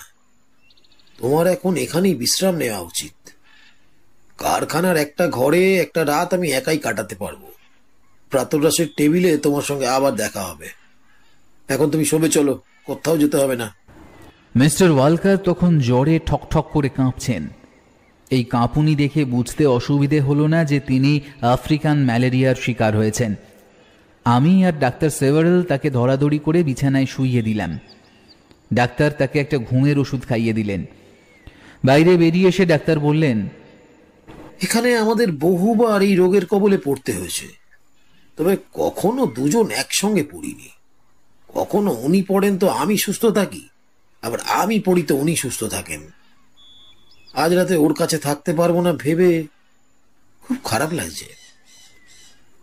তোমার 1.19 1.47
এখন 1.47 1.77
এখানেই 1.77 2.15
বিশ্রাম 2.15 2.57
নেওয়া 2.57 2.81
উচিত। 2.81 3.31
কারখানার 4.39 4.97
একটা 4.97 5.29
ঘরে 5.29 5.77
একটা 5.77 6.05
রাত 6.05 6.35
আমি 6.35 6.51
একাই 6.51 6.79
কাটাতে 6.79 7.15
পারব। 7.15 7.51
প্রাতরাসের 8.31 8.87
টেবিলে 8.97 9.39
তোমার 9.39 9.63
সঙ্গে 9.63 9.89
আবার 9.89 10.15
দেখা 10.15 10.43
হবে। 10.43 10.69
এখন 11.69 11.91
তুমি 11.91 12.05
শোবে 12.05 12.29
চলো, 12.29 12.61
কোথাও 12.85 13.19
যেতে 13.19 13.37
হবে 13.37 13.57
না। 13.57 13.75
মিস্টার 14.57 14.91
ওয়ালকার 14.91 15.37
তখন 15.37 15.79
জ্বরে 15.79 16.19
ঠকঠক 16.27 16.67
করে 16.73 16.89
কাঁপছেন। 16.89 17.49
এই 18.31 18.45
কাঁপুনি 18.45 18.95
দেখে 18.95 19.25
বুঝতে 19.25 19.67
অসুবিধে 19.67 20.21
হলো 20.21 20.47
না 20.47 20.65
যে 20.65 20.81
তিনি 20.81 21.21
আফ্রিকান 21.41 22.05
ম্যালেরিয়ার 22.05 22.55
শিকার 22.55 22.97
হয়েছেন। 22.97 23.35
আমি 24.25 24.65
আর 24.65 24.73
ডাক্তার 24.79 25.11
সেভারেল 25.11 25.63
তাকে 25.63 25.91
ধরাধরি 25.91 26.39
করে 26.39 26.63
বিছানায় 26.63 27.07
শুইয়ে 27.07 27.43
দিলাম। 27.43 27.79
ডাক্তার 28.73 29.11
তাকে 29.11 29.37
একটা 29.41 29.59
ঘুমের 29.59 29.99
ওষুধ 29.99 30.23
খাইয়ে 30.29 30.53
দিলেন। 30.53 30.85
বাইরে 31.85 32.17
বেরিয়ে 32.17 32.49
এসে 32.49 32.67
ডাক্তার 32.67 32.99
বললেন, 32.99 33.49
এখানে 34.63 34.97
আমাদের 34.97 35.33
বহুবার 35.33 36.03
এই 36.03 36.15
রোগের 36.17 36.47
কবলে 36.47 36.79
পড়তে 36.79 37.13
হয়েছে। 37.13 37.49
তবে 38.37 38.57
কখনো 38.75 39.27
দুজন 39.27 39.67
একসঙ্গে 39.71 40.25
পড়িনি। 40.25 40.69
কখনো 41.49 41.91
উনি 42.01 42.23
পড়েন 42.23 42.59
তো 42.59 42.67
আমি 42.69 42.99
সুস্থ 42.99 43.27
থাকি। 43.27 43.69
আবার 44.23 44.41
আমি 44.41 44.81
পড়ি 44.81 45.03
তো 45.03 45.17
উনি 45.17 45.37
সুস্থ 45.37 45.65
থাকেন। 45.65 46.11
আজ 47.35 47.53
রাতে 47.53 47.77
ওর 47.77 47.95
কাছে 47.95 48.19
থাকতে 48.19 48.53
পারব 48.53 48.81
না 48.81 48.93
ভেবে 48.93 49.47
খুব 50.43 50.57
খারাপ 50.65 50.93
লাগছে। 50.93 51.25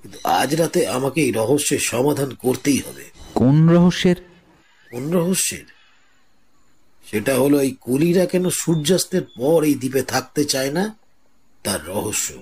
কিন্তু 0.02 0.18
আজ 0.24 0.56
রাতে 0.56 0.88
আমাকে 0.88 1.22
এই 1.22 1.32
রহস্যের 1.32 1.80
সমাধান 1.80 2.30
করতেই 2.34 2.78
হবে। 2.78 3.04
কোন 3.34 3.70
রহস্যের? 3.70 4.16
কোন 4.92 5.12
রহস্যের? 5.12 5.66
সেটা 7.12 7.36
হলো 7.36 7.62
এই 7.62 7.76
কুলিরা 7.82 8.26
কেন 8.26 8.50
সূর্যাস্তের 8.50 9.22
পর 9.24 9.64
এই 9.64 9.76
দ্বীপে 9.76 10.02
থাকতে 10.02 10.46
চায় 10.46 10.72
না? 10.72 10.98
তার 11.64 11.88
রহস্য। 11.88 12.34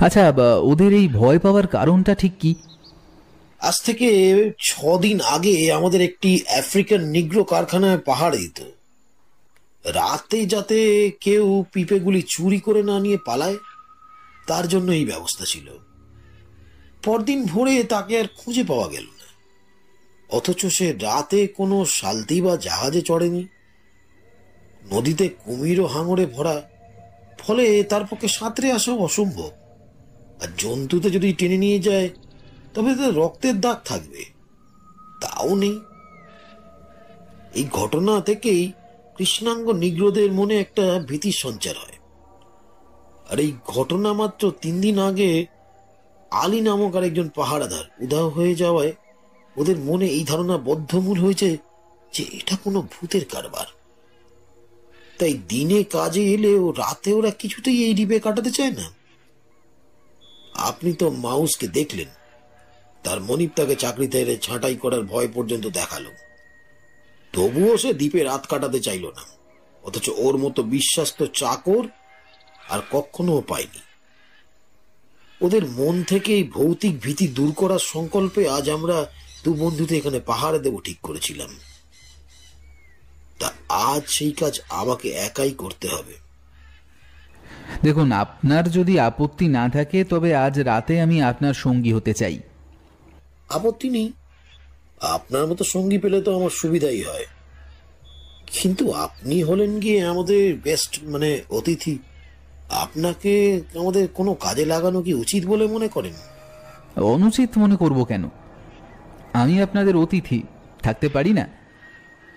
আচ্ছা 0.00 0.32
ওদের 0.62 0.92
এই 0.92 1.08
ভয় 1.08 1.38
পাওয়ার 1.38 1.66
কারণটা 1.66 2.14
ঠিক 2.14 2.32
কি? 2.40 2.54
আজ 3.60 3.82
থেকে 3.82 4.08
ছদিন 4.58 5.20
আগে 5.20 5.72
আমাদের 5.72 6.00
একটি 6.00 6.44
আফ্রিকান 6.58 7.04
নিগ্রো 7.04 7.44
কারখানায় 7.44 7.98
পাহাড়ে 7.98 8.38
দিত। 8.38 8.60
রাতে 9.84 10.46
যাতে 10.46 11.10
কেউ 11.20 11.64
পিপেগুলি 11.72 12.22
চুরি 12.22 12.60
করে 12.60 12.82
না 12.82 13.00
নিয়ে 13.00 13.18
পালায়, 13.26 13.56
তার 14.46 14.68
জন্য 14.68 14.92
এই 14.92 15.04
ব্যবস্থা 15.04 15.44
ছিল। 15.44 15.78
পরদিন 17.04 17.44
ভোরে 17.44 17.84
তাকে 17.84 18.18
আর 18.18 18.24
খুঁজে 18.36 18.64
পাওয়া 18.64 18.88
গেল 18.88 19.04
না। 19.04 19.26
অথচ 20.28 20.66
সে 20.66 20.92
রাতে 20.92 21.46
কোনো 21.46 21.84
সালতি 21.84 22.40
বা 22.40 22.56
জাহাজে 22.56 23.02
চড়েনি। 23.02 23.46
নদীতে 24.92 25.28
কুমির 25.28 25.80
ও 25.80 25.86
হাঙরে 25.86 26.26
ভরা, 26.26 26.62
ফলে 27.38 27.82
তার 27.82 28.06
পক্ষে 28.06 28.28
সাঁতরে 28.28 28.72
আসাও 28.72 28.98
অসম্ভব। 28.98 29.50
আর 30.42 30.48
জন্তুতে 30.58 31.10
যদি 31.10 31.32
টেনে 31.32 31.56
নিয়ে 31.56 31.78
যায় 31.78 32.08
তবে 32.76 32.94
তার 32.94 33.14
রক্তের 33.14 33.60
দাগ 33.60 33.76
থাকবে। 33.84 34.24
তাও 35.20 35.54
নেই। 35.54 35.80
এই 37.54 37.64
ঘটনা 37.72 38.20
থেকেই 38.20 38.72
কৃষ্ণাঙ্গ 39.16 39.70
নিগ্রোদের 39.70 40.32
মনে 40.32 40.60
একটা 40.60 41.02
ভীতির 41.06 41.32
সঞ্চার 41.32 41.74
হয়। 41.76 41.98
আর 43.30 43.40
এই 43.40 43.52
ঘটনা 43.66 44.12
মাত্র 44.12 44.52
তিন 44.60 44.80
দিন 44.80 44.98
আগে 44.98 45.46
আলী 46.30 46.60
নামক 46.60 46.96
আর 46.96 47.04
একজন 47.04 47.28
পাহারাদার 47.28 47.84
উধাও 48.00 48.28
হয়ে 48.28 48.54
যাওয়ায় 48.54 48.92
ওদের 49.56 49.78
মনে 49.78 50.06
এই 50.06 50.24
ধারণা 50.24 50.58
বদ্ধমূল 50.58 51.18
হয়েছে 51.18 51.56
যে 52.12 52.24
এটা 52.32 52.56
কোনো 52.64 52.82
ভূতের 52.82 53.24
কারবার। 53.24 53.66
তাই 55.18 55.34
দিনে 55.48 55.82
কাজে 55.82 56.24
এলে 56.24 56.54
ও 56.54 56.70
রাতে 56.70 57.12
ওরা 57.12 57.30
কিছুতেই 57.30 57.84
এই 57.84 57.94
ডিবে 57.94 58.20
কাটাতে 58.20 58.50
চায় 58.50 58.70
না। 58.70 58.90
আপনি 60.54 60.92
তো 60.92 61.10
মাউসকে 61.10 61.68
দেখলেন। 61.68 62.25
তার 63.06 63.18
মনিব 63.28 63.50
তাকে 63.56 63.74
চাকরিতে 63.82 64.16
এনে 64.22 64.36
ছাঁটাই 64.36 64.76
করার 64.82 65.02
ভয় 65.12 65.28
পর্যন্ত 65.34 65.66
দেখাল। 65.78 66.04
তবুও 67.34 67.72
সে 67.82 67.90
দ্বীপে 67.94 68.20
রাত 68.22 68.42
কাটাতে 68.50 68.80
চাইল 68.80 69.04
না, 69.16 69.24
অথচ 69.84 70.06
ওর 70.24 70.34
মতো 70.38 70.60
বিশ্বাস্ত 70.76 71.18
চাকর 71.40 71.84
আর 72.68 72.80
কখনো 72.92 73.32
পায়নি। 73.50 73.82
ওদের 75.40 75.62
মন 75.78 75.94
থেকে 76.02 76.30
এই 76.34 76.44
ভৌতিক 76.56 76.94
ভীতি 77.00 77.26
দূর 77.28 77.50
করার 77.52 77.82
সংকল্পে 77.94 78.42
আজ 78.48 78.64
আমরা 78.70 78.96
দু 79.44 79.50
বন্ধুতে 79.54 79.94
এখানে 79.96 80.18
পাহাড়ে 80.20 80.58
দেব 80.58 80.74
ঠিক 80.84 80.98
করেছিলাম। 81.02 81.50
তা 83.40 83.48
আজ 83.90 84.02
সেই 84.16 84.32
কাজ 84.32 84.54
আমাকে 84.80 85.08
একাই 85.28 85.52
করতে 85.62 85.86
হবে। 85.88 86.14
দেখুন, 87.82 88.08
আপনার 88.24 88.64
যদি 88.70 88.94
আপত্তি 89.08 89.46
না 89.48 89.64
থাকে, 89.68 89.98
তবে 90.04 90.30
আজ 90.46 90.54
রাতে 90.70 90.94
আমি 91.00 91.16
আপনার 91.22 91.54
সঙ্গী 91.64 91.92
হতে 91.92 92.12
চাই। 92.14 92.36
আপত্তি 93.48 93.90
নেই 93.90 94.12
আপনার 95.00 95.46
মতো 95.46 95.64
সঙ্গী 95.64 95.98
পেলে 95.98 96.22
তো 96.22 96.38
আমার 96.38 96.50
সুবিধাই 96.50 97.02
হয়। 97.02 97.26
কিন্তু 98.46 98.92
আপনি 98.92 99.42
হলেন 99.42 99.80
গিয়ে 99.80 100.04
আমাদের 100.04 100.54
বেস্ট 100.56 100.98
মানে 101.02 101.40
অতিথি। 101.50 101.98
আপনাকে 102.70 103.60
আমাদের 103.80 104.08
কোনো 104.08 104.34
কাজে 104.34 104.64
লাগানো 104.64 105.02
কি 105.02 105.14
উচিত 105.14 105.46
বলে 105.46 105.66
মনে 105.66 105.88
করেন? 105.88 106.12
অনুচিত 107.02 107.58
মনে 107.58 107.76
করব 107.76 108.04
কেন? 108.04 108.28
আমি 109.32 109.62
আপনাদের 109.62 109.96
অতিথি, 109.96 110.42
থাকতে 110.82 111.08
পারি 111.08 111.32
না। 111.32 111.48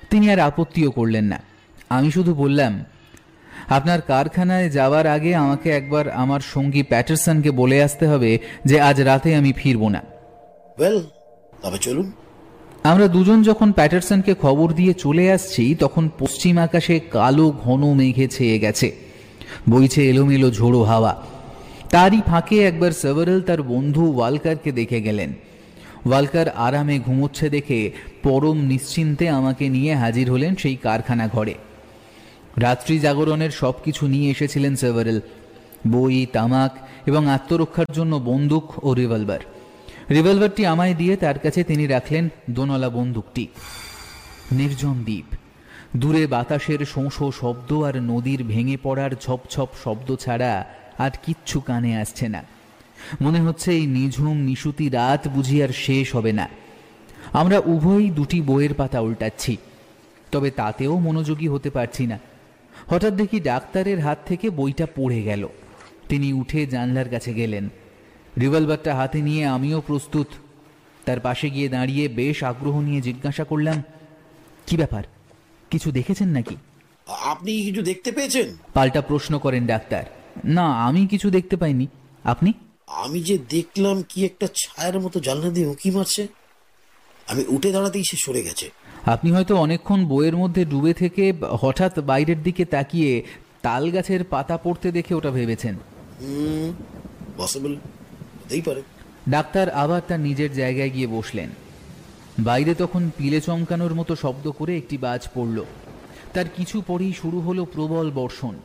তিনি 0.09 0.31
আর 0.31 0.39
আপত্তিও 0.39 0.91
করলেন 0.91 1.25
না। 1.25 1.41
আমি 1.89 2.11
শুধু 2.11 2.33
বললাম, 2.33 2.85
আপনার 3.67 4.01
কারখানায় 4.01 4.69
যাওয়ার 4.69 5.07
আগে 5.07 5.35
আমাকে 5.35 5.69
একবার 5.69 6.09
আমার 6.09 6.39
সঙ্গী 6.39 6.83
প্যাটারসনকে 6.83 7.51
বলে 7.51 7.83
আসতে 7.83 8.07
হবে 8.07 8.39
যে 8.65 8.81
আজ 8.81 9.01
রাতে 9.01 9.35
আমি 9.35 9.53
ফিরব 9.53 9.87
না। 9.87 10.18
ওয়েল 10.79 11.01
তবে 11.63 11.77
চলুন। 11.77 12.11
আমরা 12.83 13.07
দুজন 13.07 13.43
যখন 13.43 13.71
প্যাটারসনকে 13.71 14.33
খবর 14.41 14.71
দিয়ে 14.73 14.93
চলে 14.93 15.31
আসছি, 15.31 15.75
তখন 15.75 16.09
পশ্চিম 16.19 16.57
আকাশে 16.57 16.99
কালো 16.99 17.51
ঘন 17.63 17.93
মেঘে 17.93 18.27
ছেয়ে 18.27 18.59
গেছে। 18.59 18.95
বইছে 19.69 20.09
এলোমেলো 20.09 20.51
ঝোড়ো 20.51 20.83
হাওয়া। 20.83 21.13
তারই 21.89 22.21
ফাঁকে 22.25 22.57
একবার 22.59 22.91
সেভারেল 22.91 23.41
তার 23.41 23.61
বন্ধু 23.63 24.13
ওয়ালকারকে 24.15 24.71
দেখে 24.71 25.01
গেলেন। 25.01 25.33
ওয়ালকার 26.05 26.49
আরামে 26.49 26.99
ঘুমোচ্ছে 26.99 27.49
দেখে 27.49 27.91
পরম 28.23 28.57
নিশ্চিন্তে 28.57 29.29
আমাকে 29.29 29.69
নিয়ে 29.69 29.93
হাজির 29.95 30.31
হলেন 30.31 30.55
সেই 30.55 30.75
কারখানা 30.75 31.27
ঘরে। 31.27 31.55
রাত্রি 32.57 32.99
জাগরণের 32.99 33.49
সব 33.51 33.73
কিছু 33.85 34.07
নিয়ে 34.07 34.31
এসেছিলেন 34.31 34.75
সেভারেল 34.75 35.19
বই, 35.87 36.25
তামাক 36.33 36.71
এবং 37.05 37.27
আত্মরক্ষার 37.27 37.89
জন্য 37.93 38.15
বন্দুক 38.25 38.85
ও 38.85 38.93
রিভলভার 38.93 39.39
রিভলভারটি 40.11 40.65
আমায় 40.65 40.93
দিয়ে 40.93 41.15
তার 41.15 41.39
কাছে 41.39 41.63
তিনি 41.63 41.87
রাখলেন 41.87 42.29
দোনলা 42.49 42.89
বন্দুকটি। 42.89 43.47
নির্জন 44.51 44.95
দ্বীপ। 45.03 45.25
দূরে 45.97 46.27
বাতাসের 46.27 46.85
শোঁ 46.85 47.09
শোঁ 47.09 47.31
শব্দ 47.31 47.73
আর 47.73 47.95
নদীর 48.01 48.43
ভেঙে 48.43 48.77
পড়ার 48.83 49.11
ঝপ 49.21 49.39
ঝপ 49.51 49.69
শব্দ 49.83 50.15
ছাড়া 50.15 50.65
আর 50.97 51.11
কিচ্ছু 51.23 51.59
কানে 51.59 51.97
আসছে 51.97 52.27
না। 52.27 52.43
মনে 53.21 53.39
হচ্ছে 53.39 53.71
এই 53.71 53.85
নিঝুম, 53.87 54.37
নিশুতি 54.37 54.89
রাত 54.89 55.27
বুঝি 55.27 55.63
আর 55.63 55.69
শেষ 55.69 56.15
হবে 56.15 56.31
না। 56.31 56.49
আমরা 57.33 57.57
উভয়ই 57.65 58.09
দুটি 58.09 58.41
বইয়ের 58.41 58.73
পাতা 58.73 58.99
উল্টাচ্ছি, 58.99 59.57
তবে 60.31 60.51
তাতেও 60.51 60.99
মনোযোগী 60.99 61.47
হতে 61.47 61.69
পারছি 61.69 62.07
না। 62.07 62.19
হঠাৎ 62.87 63.13
দেখি 63.13 63.39
ডাক্তারের 63.39 63.99
হাত 63.99 64.17
থেকে 64.25 64.49
বইটা 64.49 64.85
পড়ে 64.95 65.21
গেল। 65.21 65.47
তিনি 66.09 66.33
উঠে 66.33 66.65
জানলার 66.65 67.09
কাছে 67.09 67.33
গেলেন। 67.33 67.69
রিভলভারটা 68.41 68.95
হাতে 68.95 69.21
নিয়ে 69.21 69.45
আমিও 69.45 69.81
প্রস্তুত। 69.81 70.27
তার 71.05 71.19
পাশে 71.19 71.49
গিয়ে 71.49 71.69
দাঁড়িয়ে 71.69 72.07
বেশ 72.07 72.43
আগ্রহ 72.43 72.81
নিয়ে 72.81 73.01
জিজ্ঞাসা 73.01 73.43
করলাম 73.43 73.83
কি 74.67 74.77
ব্যাপার? 74.77 75.03
কিছু 75.69 75.91
দেখেছেন 75.91 76.27
নাকি? 76.27 76.55
আপনি 77.07 77.51
কিছু 77.61 77.81
দেখতে 77.81 78.11
পেয়েছেন? 78.11 78.47
পাল্টা 78.73 79.01
প্রশ্ন 79.01 79.39
করেন 79.39 79.65
ডাক্তার। 79.65 80.03
না 80.45 80.65
আমি 80.85 81.07
কিছু 81.07 81.29
দেখতে 81.29 81.55
পাইনি। 81.55 81.87
আপনি? 82.23 82.53
আমি 82.87 83.23
যে 83.23 83.37
দেখলাম 83.49 84.03
কি 84.09 84.25
একটা 84.25 84.47
ছায়ার 84.47 84.99
মতো 84.99 85.19
জানলা 85.19 85.49
দিয়ে 85.49 85.67
উঁকি 85.67 85.91
মারছে 85.91 86.27
আমি 87.27 87.43
উঠে 87.47 87.71
দাঁড়াতেই 87.71 88.03
সে 88.11 88.17
সরে 88.25 88.41
গেছে। 88.43 88.71
আপনি 89.05 89.31
হয়তো 89.31 89.55
অনেকক্ষণ 89.55 90.05
বইয়ের 90.05 90.35
মধ্যে 90.37 90.65
ডুবে 90.65 90.93
থেকে 90.93 91.33
হঠাৎ 91.61 91.99
বাইরের 91.99 92.43
দিকে 92.43 92.65
তাকিয়ে 92.65 93.23
তাল 93.61 93.91
গাছের 93.91 94.23
পাতা 94.23 94.57
পড়তে 94.57 94.91
দেখে 94.91 95.13
ওটা 95.15 95.31
ভেবেছেন। 95.31 95.75
পসিবল 97.37 97.75
হতেই 98.49 98.61
পারে। 98.61 98.81
ডাক্তার 99.29 99.69
আবার 99.69 100.01
তার 100.07 100.19
নিজের 100.19 100.53
জায়গায় 100.53 100.89
গিয়ে 100.89 101.07
বসলেন। 101.07 101.49
বাইরে 102.39 102.75
তখন 102.75 103.11
পিলে 103.17 103.41
চমকানোর 103.41 103.93
মতো 103.93 104.15
শব্দ 104.15 104.51
করে 104.51 104.77
একটি 104.77 104.97
বাজ 104.97 105.27
পড়ল। 105.33 105.65
তার 106.33 106.45
কিছু 106.55 106.81
পরেই 106.87 107.13
শুরু 107.13 107.39
হলো 107.39 107.65
প্রবল 107.65 108.11
বর্ষণ। 108.11 108.55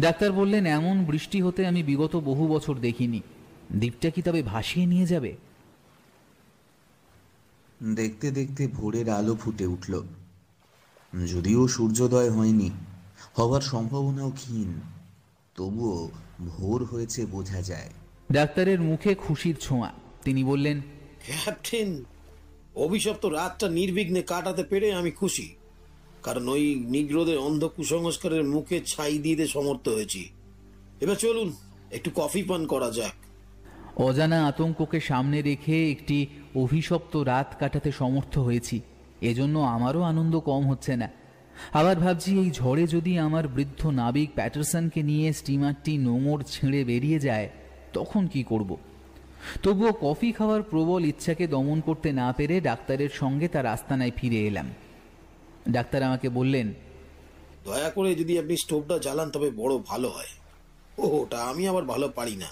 ডাক্তার 0.00 0.32
বললেন 0.32 0.66
এমন 0.66 1.04
বৃষ্টি 1.04 1.42
হতে 1.42 1.66
আমি 1.66 1.82
বিগত 1.82 2.16
বহু 2.16 2.48
বছর 2.48 2.74
দেখিনি। 2.76 3.20
দ্বীপটা 3.72 4.10
কি 4.10 4.22
তবে 4.22 4.42
ভাসিয়ে 4.42 4.86
নিয়ে 4.86 5.06
যাবে? 5.06 5.36
দেখতে 7.94 8.30
দেখতে 8.30 8.62
ভোরের 8.66 9.08
আলো 9.08 9.34
ফুটে 9.34 9.66
উঠল। 9.66 10.02
যদিও 11.26 11.68
সূর্যোদয় 11.68 12.30
হয়নি 12.30 12.70
হওয়ার 13.38 13.60
সম্ভাবনাও 13.60 14.30
ক্ষীণ 14.30 14.70
তবুও 15.56 16.10
ভোর 16.46 16.84
হয়েছে 16.84 17.26
বোঝা 17.26 17.62
যায়। 17.62 17.90
ডাক্তারের 18.32 18.80
মুখে 18.80 19.14
খুশির 19.14 19.56
ছোঁয়া। 19.56 19.92
তিনি 20.24 20.44
বললেন 20.44 20.80
ক্যাপ্টেন 21.26 22.04
অভিশপ্ত 22.74 23.26
রাতটা 23.26 23.68
নির্বিঘ্নে 23.68 24.22
কাটাতে 24.22 24.64
পেরে 24.64 24.92
আমি 24.92 25.10
খুশি। 25.10 25.54
কারণ 26.22 26.48
ওই 26.48 26.84
নিগ্রোদের 26.88 27.38
অন্ধ 27.38 27.68
কুসংস্কারের 27.76 28.44
মুখে 28.44 28.80
ছাই 28.80 29.18
দিতে 29.18 29.46
সমর্থ 29.46 29.88
হয়েছি। 29.88 30.28
এবার 31.00 31.16
চলুন 31.16 31.52
একটু 31.90 32.10
কফি 32.14 32.42
পান 32.42 32.66
করা 32.66 32.90
যাক। 32.90 33.16
অজানা 34.00 34.46
আতঙ্ককে 34.46 35.00
সামনে 35.00 35.42
রেখে 35.42 35.90
একটি 35.90 36.26
অভিশপ্ত 36.56 37.16
রাত 37.16 37.56
কাটাতে 37.60 37.92
সমর্থ 37.92 38.38
হয়েছি। 38.38 38.80
এজন্য 39.20 39.58
আমারও 39.58 40.00
আনন্দ 40.00 40.40
কম 40.40 40.70
হচ্ছে 40.70 40.96
না। 40.96 41.08
আবার 41.72 41.96
ভাবছি 41.96 42.38
এই 42.38 42.50
ঝড়ে 42.50 42.86
যদি 42.86 43.18
আমার 43.18 43.48
বৃদ্ধ 43.48 43.86
নাবিক 43.86 44.30
প্যাটারসনকে 44.34 45.02
নিয়ে 45.02 45.32
স্টিমারটি 45.32 45.98
নোঙর 45.98 46.42
ছিঁড়ে 46.42 46.84
বেরিয়ে 46.84 47.18
যায় 47.18 47.50
তখন 47.92 48.26
কি 48.26 48.42
করব? 48.42 48.76
তবুও 49.62 49.92
কফি 50.00 50.32
খাওয়ার 50.32 50.62
প্রবল 50.62 51.04
ইচ্ছাকে 51.04 51.46
দমন 51.46 51.80
করতে 51.80 52.12
না 52.12 52.32
পেরে 52.32 52.60
ডাক্তারের 52.60 53.08
সঙ্গে 53.08 53.48
তার 53.48 53.66
আস্তানায় 53.66 54.10
ফিরে 54.16 54.40
এলাম। 54.46 54.68
ডাক্তার 55.70 56.02
আমাকে 56.02 56.28
বললেন 56.28 56.74
দয়া 57.64 57.90
করে 57.90 58.14
যদি 58.14 58.38
আপনি 58.38 58.56
স্টোভটা 58.56 58.98
জ্বালান 58.98 59.30
তবে 59.30 59.50
বড় 59.50 59.78
ভালো 59.78 60.08
হয়। 60.08 60.32
ও 60.98 61.04
ওটা 61.20 61.38
আমি 61.44 61.68
আবার 61.68 61.84
ভালো 61.84 62.08
পারি 62.08 62.36
না। 62.36 62.50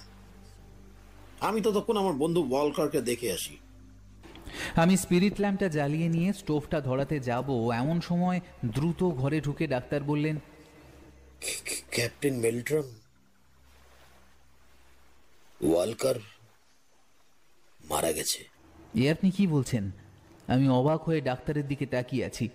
আমি 1.40 1.60
ততক্ষণ 1.60 1.96
আমার 1.96 2.12
বন্ধু 2.12 2.40
ওয়ালকারকে 2.50 3.00
দেখে 3.00 3.32
আসি। 3.32 3.56
আমি 4.74 4.96
স্পিরিট 4.96 5.40
ল্যাম্পটা 5.40 5.68
জ্বালিয়ে 5.68 6.08
নিয়ে 6.08 6.32
স্টোভটা 6.32 6.80
ধরাতে 6.80 7.20
যাব 7.20 7.48
এমন 7.72 8.00
সময় 8.00 8.40
দ্রুত 8.64 9.00
ঘরে 9.04 9.40
ঢুকে 9.40 9.66
ডাক্তার 9.66 10.00
বললেন 10.02 10.36
ক্যাপ্টেন 11.90 12.34
মেলট্রন 12.38 12.86
ওয়ালকার 15.62 16.14
মারা 17.90 18.12
গেছে। 18.12 18.44
এ 18.94 19.12
আপনি 19.12 19.30
কি 19.30 19.46
বলছেন? 19.46 19.90
আমি 20.46 20.68
অবাক 20.68 21.02
হয়ে 21.02 21.20
ডাক্তারের 21.20 21.68
দিকে 21.68 21.86
তাকিয়ে 21.86 22.24
আছি। 22.24 22.48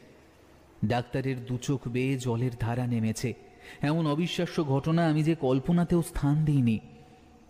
ডাক্তারের 0.86 1.46
দু 1.46 1.58
চোখ 1.58 1.88
বেয়ে 1.88 2.18
জলের 2.18 2.52
ধারা 2.60 2.88
নেমেছে। 2.88 3.34
এমন 3.82 4.08
অবিশ্বাস্য 4.08 4.64
ঘটনা 4.64 5.08
আমি 5.08 5.24
যে 5.24 5.36
কল্পনাতেও 5.36 6.02
স্থান 6.02 6.46
দিইনি। 6.46 6.80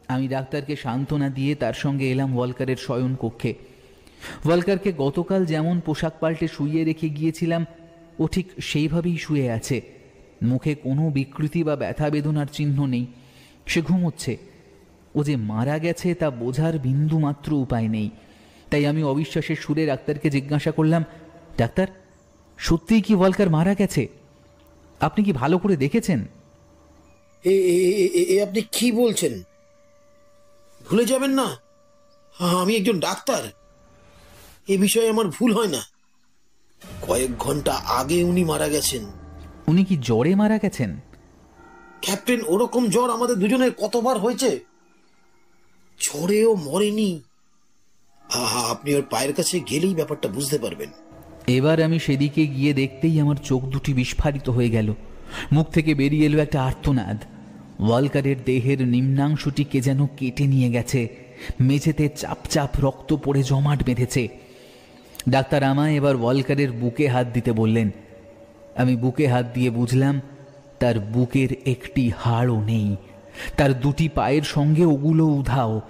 আমি 0.08 0.28
ডাক্তারকে 0.28 0.76
সান্ত্বনা 0.76 1.30
দিয়ে 1.30 1.56
তার 1.56 1.74
সঙ্গে 1.74 2.12
এলাম 2.12 2.36
ওয়ালকারের 2.36 2.76
শয়ন 2.76 3.16
কক্ষে 3.16 3.54
ওয়ালকারকে 4.46 4.94
গতকাল 4.94 5.46
যেমন 5.46 5.80
পোশাক 5.80 6.14
পাল্টে 6.20 6.48
শুইয়ে 6.48 6.84
রেখে 6.84 7.10
গিয়েছিলাম, 7.10 7.66
ও 8.20 8.28
ঠিক 8.28 8.48
সেইভাবেই 8.62 9.18
শুয়ে 9.18 9.52
আছে। 9.52 9.82
মুখে 10.44 10.76
কোনো 10.76 11.10
বিকৃতি 11.10 11.64
বা 11.64 11.76
ব্যথা 11.76 12.10
বেদনার 12.10 12.46
চিহ্ন 12.46 12.86
নেই। 12.86 13.06
সে 13.66 13.82
ঘুমোচ্ছে। 13.82 14.38
ও 15.16 15.24
যে 15.24 15.36
মারা 15.36 15.80
গেছে 15.80 16.16
তা 16.16 16.30
বোঝার 16.30 16.80
বিন্দু 16.80 17.20
মাত্র 17.20 17.54
উপায় 17.54 17.88
নেই। 17.88 18.10
তাই 18.72 18.86
আমি 18.86 19.04
অবিশ্বাসের 19.04 19.56
সুরে 19.56 19.86
ডাক্তারকে 19.86 20.30
জিজ্ঞাসা 20.30 20.72
করলাম 20.72 21.04
ডাক্তার 21.58 21.88
সত্যিই 22.58 23.02
কি 23.02 23.16
ওয়ালকার 23.16 23.50
মারা 23.50 23.74
গেছে? 23.74 24.08
আপনি 25.00 25.26
কি 25.26 25.32
ভালো 25.32 25.58
করে 25.58 25.76
দেখেছেন? 25.76 26.20
আপনি 28.44 28.62
কি 28.72 28.92
বলছেন? 28.92 29.44
ভুলে 30.90 31.06
যাবেন 31.06 31.32
না? 31.32 31.48
আমি 32.40 32.76
একজন 32.76 33.00
ডাক্তার। 33.00 33.44
এ 34.68 34.78
বিষয়ে 34.78 35.10
আমার 35.10 35.28
ভুল 35.28 35.54
হয় 35.54 35.68
না। 35.68 35.82
কয়েক 37.02 37.38
ঘণ্টা 37.38 37.74
আগে 37.74 38.24
উনি 38.24 38.44
মারা 38.44 38.68
গেছেন। 38.68 39.06
উনি 39.68 39.84
কি 39.84 39.98
জ্বরে 39.98 40.36
মারা 40.36 40.58
গেছেন? 40.58 41.00
ক্যাপ্টেন 42.02 42.42
ওরকম 42.48 42.88
জ্বর 42.88 43.10
আমাদের 43.10 43.36
দুজনের 43.36 43.72
কতবার 43.72 44.18
হয়েছে? 44.18 44.75
জ্বরেও 46.02 46.56
মরেনি। 46.56 47.22
আহা, 48.34 48.60
আপনি 48.60 48.96
ওর 48.96 49.04
পায়ের 49.10 49.34
কাছে 49.34 49.60
গেলেই 49.60 49.96
ব্যাপারটা 49.96 50.30
বুঝতে 50.30 50.58
পারবেন। 50.58 50.90
এবার 51.48 51.82
আমি 51.82 52.00
সেদিকে 52.00 52.48
গিয়ে 52.48 52.74
দেখতেই 52.74 53.20
আমার 53.20 53.36
চোখ 53.36 53.64
দুটি 53.64 53.94
বিস্ফারিত 53.94 54.50
হয়ে 54.50 54.70
গেল। 54.70 54.94
মুখ 55.52 55.68
থেকে 55.70 55.96
বেরিয়ে 55.96 56.26
এলো 56.26 56.38
একটা 56.40 56.64
আর্তনাদ। 56.64 57.18
ওয়ালকারের 57.80 58.44
দেহের 58.46 58.88
নিম্নাংশটিকে 58.88 59.82
যেন 59.82 60.08
কেটে 60.18 60.48
নিয়ে 60.48 60.72
গেছে। 60.72 61.08
মেঝেতে 61.60 62.10
চাপ 62.10 62.38
চাপ 62.50 62.70
রক্ত 62.80 63.14
পড়ে 63.14 63.44
জমাট 63.44 63.84
বেঁধেছে। 63.84 64.28
ডাক্তার 65.30 65.64
আমায় 65.64 65.96
এবার 65.96 66.16
ওয়ালকারের 66.16 66.72
বুকে 66.72 67.08
হাত 67.08 67.28
দিতে 67.28 67.52
বললেন। 67.52 67.90
আমি 68.76 68.96
বুকে 68.96 69.28
হাত 69.28 69.46
দিয়ে 69.54 69.70
বুঝলাম, 69.70 70.22
তার 70.80 71.00
বুকের 71.00 71.50
একটি 71.66 72.12
হাড়ও 72.18 72.64
নেই। 72.64 72.96
তার 73.58 73.80
দুটি 73.80 74.10
পায়ের 74.10 74.42
সঙ্গে 74.42 74.86
ওগুলো 74.86 75.26
উধাও। 75.26 75.82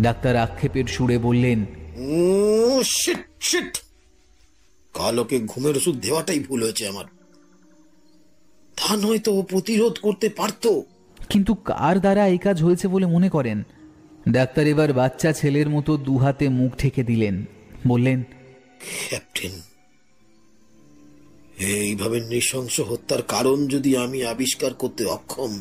ডাক্তার 0.00 0.36
আক্ষেপের 0.36 0.84
সুরে 0.84 1.18
বললেন 1.18 1.64
উম, 1.96 2.78
shit, 2.78 3.18
shit! 3.18 3.78
কাল 4.94 5.18
ওকে 5.18 5.40
ঘুমের 5.40 5.76
ওষুধ 5.76 6.00
দেওয়াটাই 6.00 6.38
ভুল 6.38 6.62
হয়েছে 6.62 6.88
আমার। 6.88 7.04
তা 8.76 8.96
নয়তো 8.96 9.32
ও 9.32 9.42
প্রতিরোধ 9.42 9.98
করতে 10.02 10.28
পারতো। 10.28 10.84
কিন্তু 11.28 11.54
কার 11.54 12.00
দ্বারা 12.00 12.26
এই 12.26 12.38
কাজ 12.38 12.62
হয়েছে 12.62 12.88
বলে 12.88 13.06
মনে 13.06 13.28
করেন? 13.28 13.62
ডাক্তার 14.28 14.66
এবার 14.66 14.92
বাচ্চা 14.92 15.32
ছেলের 15.32 15.68
মতো 15.68 15.96
দু 15.96 16.18
হাতে 16.18 16.48
মুখ 16.48 16.72
ঠেকে 16.78 17.02
দিলেন। 17.02 17.44
বললেন 17.86 18.22
ক্যাপ্টেন 19.08 19.50
এইভাবে 21.58 22.20
নৃশংস 22.20 22.80
হত্যার 22.80 23.22
কারণ 23.22 23.68
যদি 23.68 23.96
আমি 23.96 24.24
আবিষ্কার 24.24 24.74
করতে 24.74 25.04
অক্ষম 25.04 25.60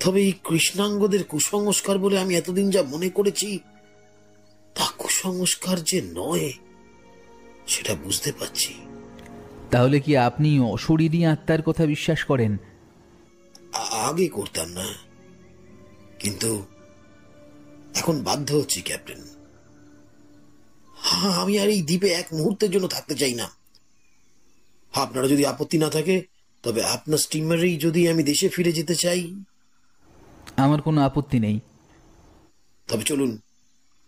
তবে 0.00 0.22
এই 0.22 0.32
কৃষ্ণাঙ্গদের 0.44 1.24
কুসংস্কার 1.24 1.98
বলে 1.98 2.18
আমি 2.18 2.36
এতদিন 2.36 2.70
যা 2.70 2.82
মনে 2.82 3.08
করেছি 3.08 3.58
তা 4.74 4.92
কুসংস্কার 4.98 5.84
যে 5.84 6.02
নয় 6.02 6.52
সেটা 7.66 7.94
বুঝতে 7.94 8.32
পারছি। 8.32 8.74
তাহলে 9.70 10.00
কি 10.00 10.16
আপনি 10.16 10.60
অশরীরী 10.60 11.24
আত্মার 11.24 11.62
কথা 11.62 11.86
বিশ্বাস 11.86 12.24
করেন? 12.24 12.56
আগে 13.90 14.28
করতাম 14.28 14.68
না। 14.68 14.94
কিন্তু 16.18 16.66
এখন 17.94 18.22
বাধ্য 18.22 18.54
হচ্ছি 18.54 18.82
ক্যাপ্টেন। 18.82 19.22
হ্যাঁ, 20.96 21.32
আমি 21.32 21.58
আর 21.58 21.68
এই 21.68 21.82
দ্বীপে 21.82 22.08
এক 22.08 22.26
মুহূর্তের 22.32 22.70
জন্য 22.70 22.88
থাকতে 22.88 23.14
চাই 23.14 23.34
না। 23.34 23.50
আপনারা 24.92 25.28
যদি 25.28 25.46
আপত্তি 25.46 25.78
না 25.78 25.90
থাকে 25.90 26.22
তবে 26.62 26.84
আপনার 26.84 27.18
স্টিমারেই 27.18 27.76
যদি 27.76 28.08
আমি 28.08 28.22
দেশে 28.22 28.48
ফিরে 28.48 28.72
যেতে 28.72 28.94
চাই 28.94 29.44
আমার 30.58 30.80
কোনো 30.82 31.00
আপত্তি 31.00 31.38
নেই। 31.40 31.60
তবে 32.88 33.04
চলুন 33.04 33.38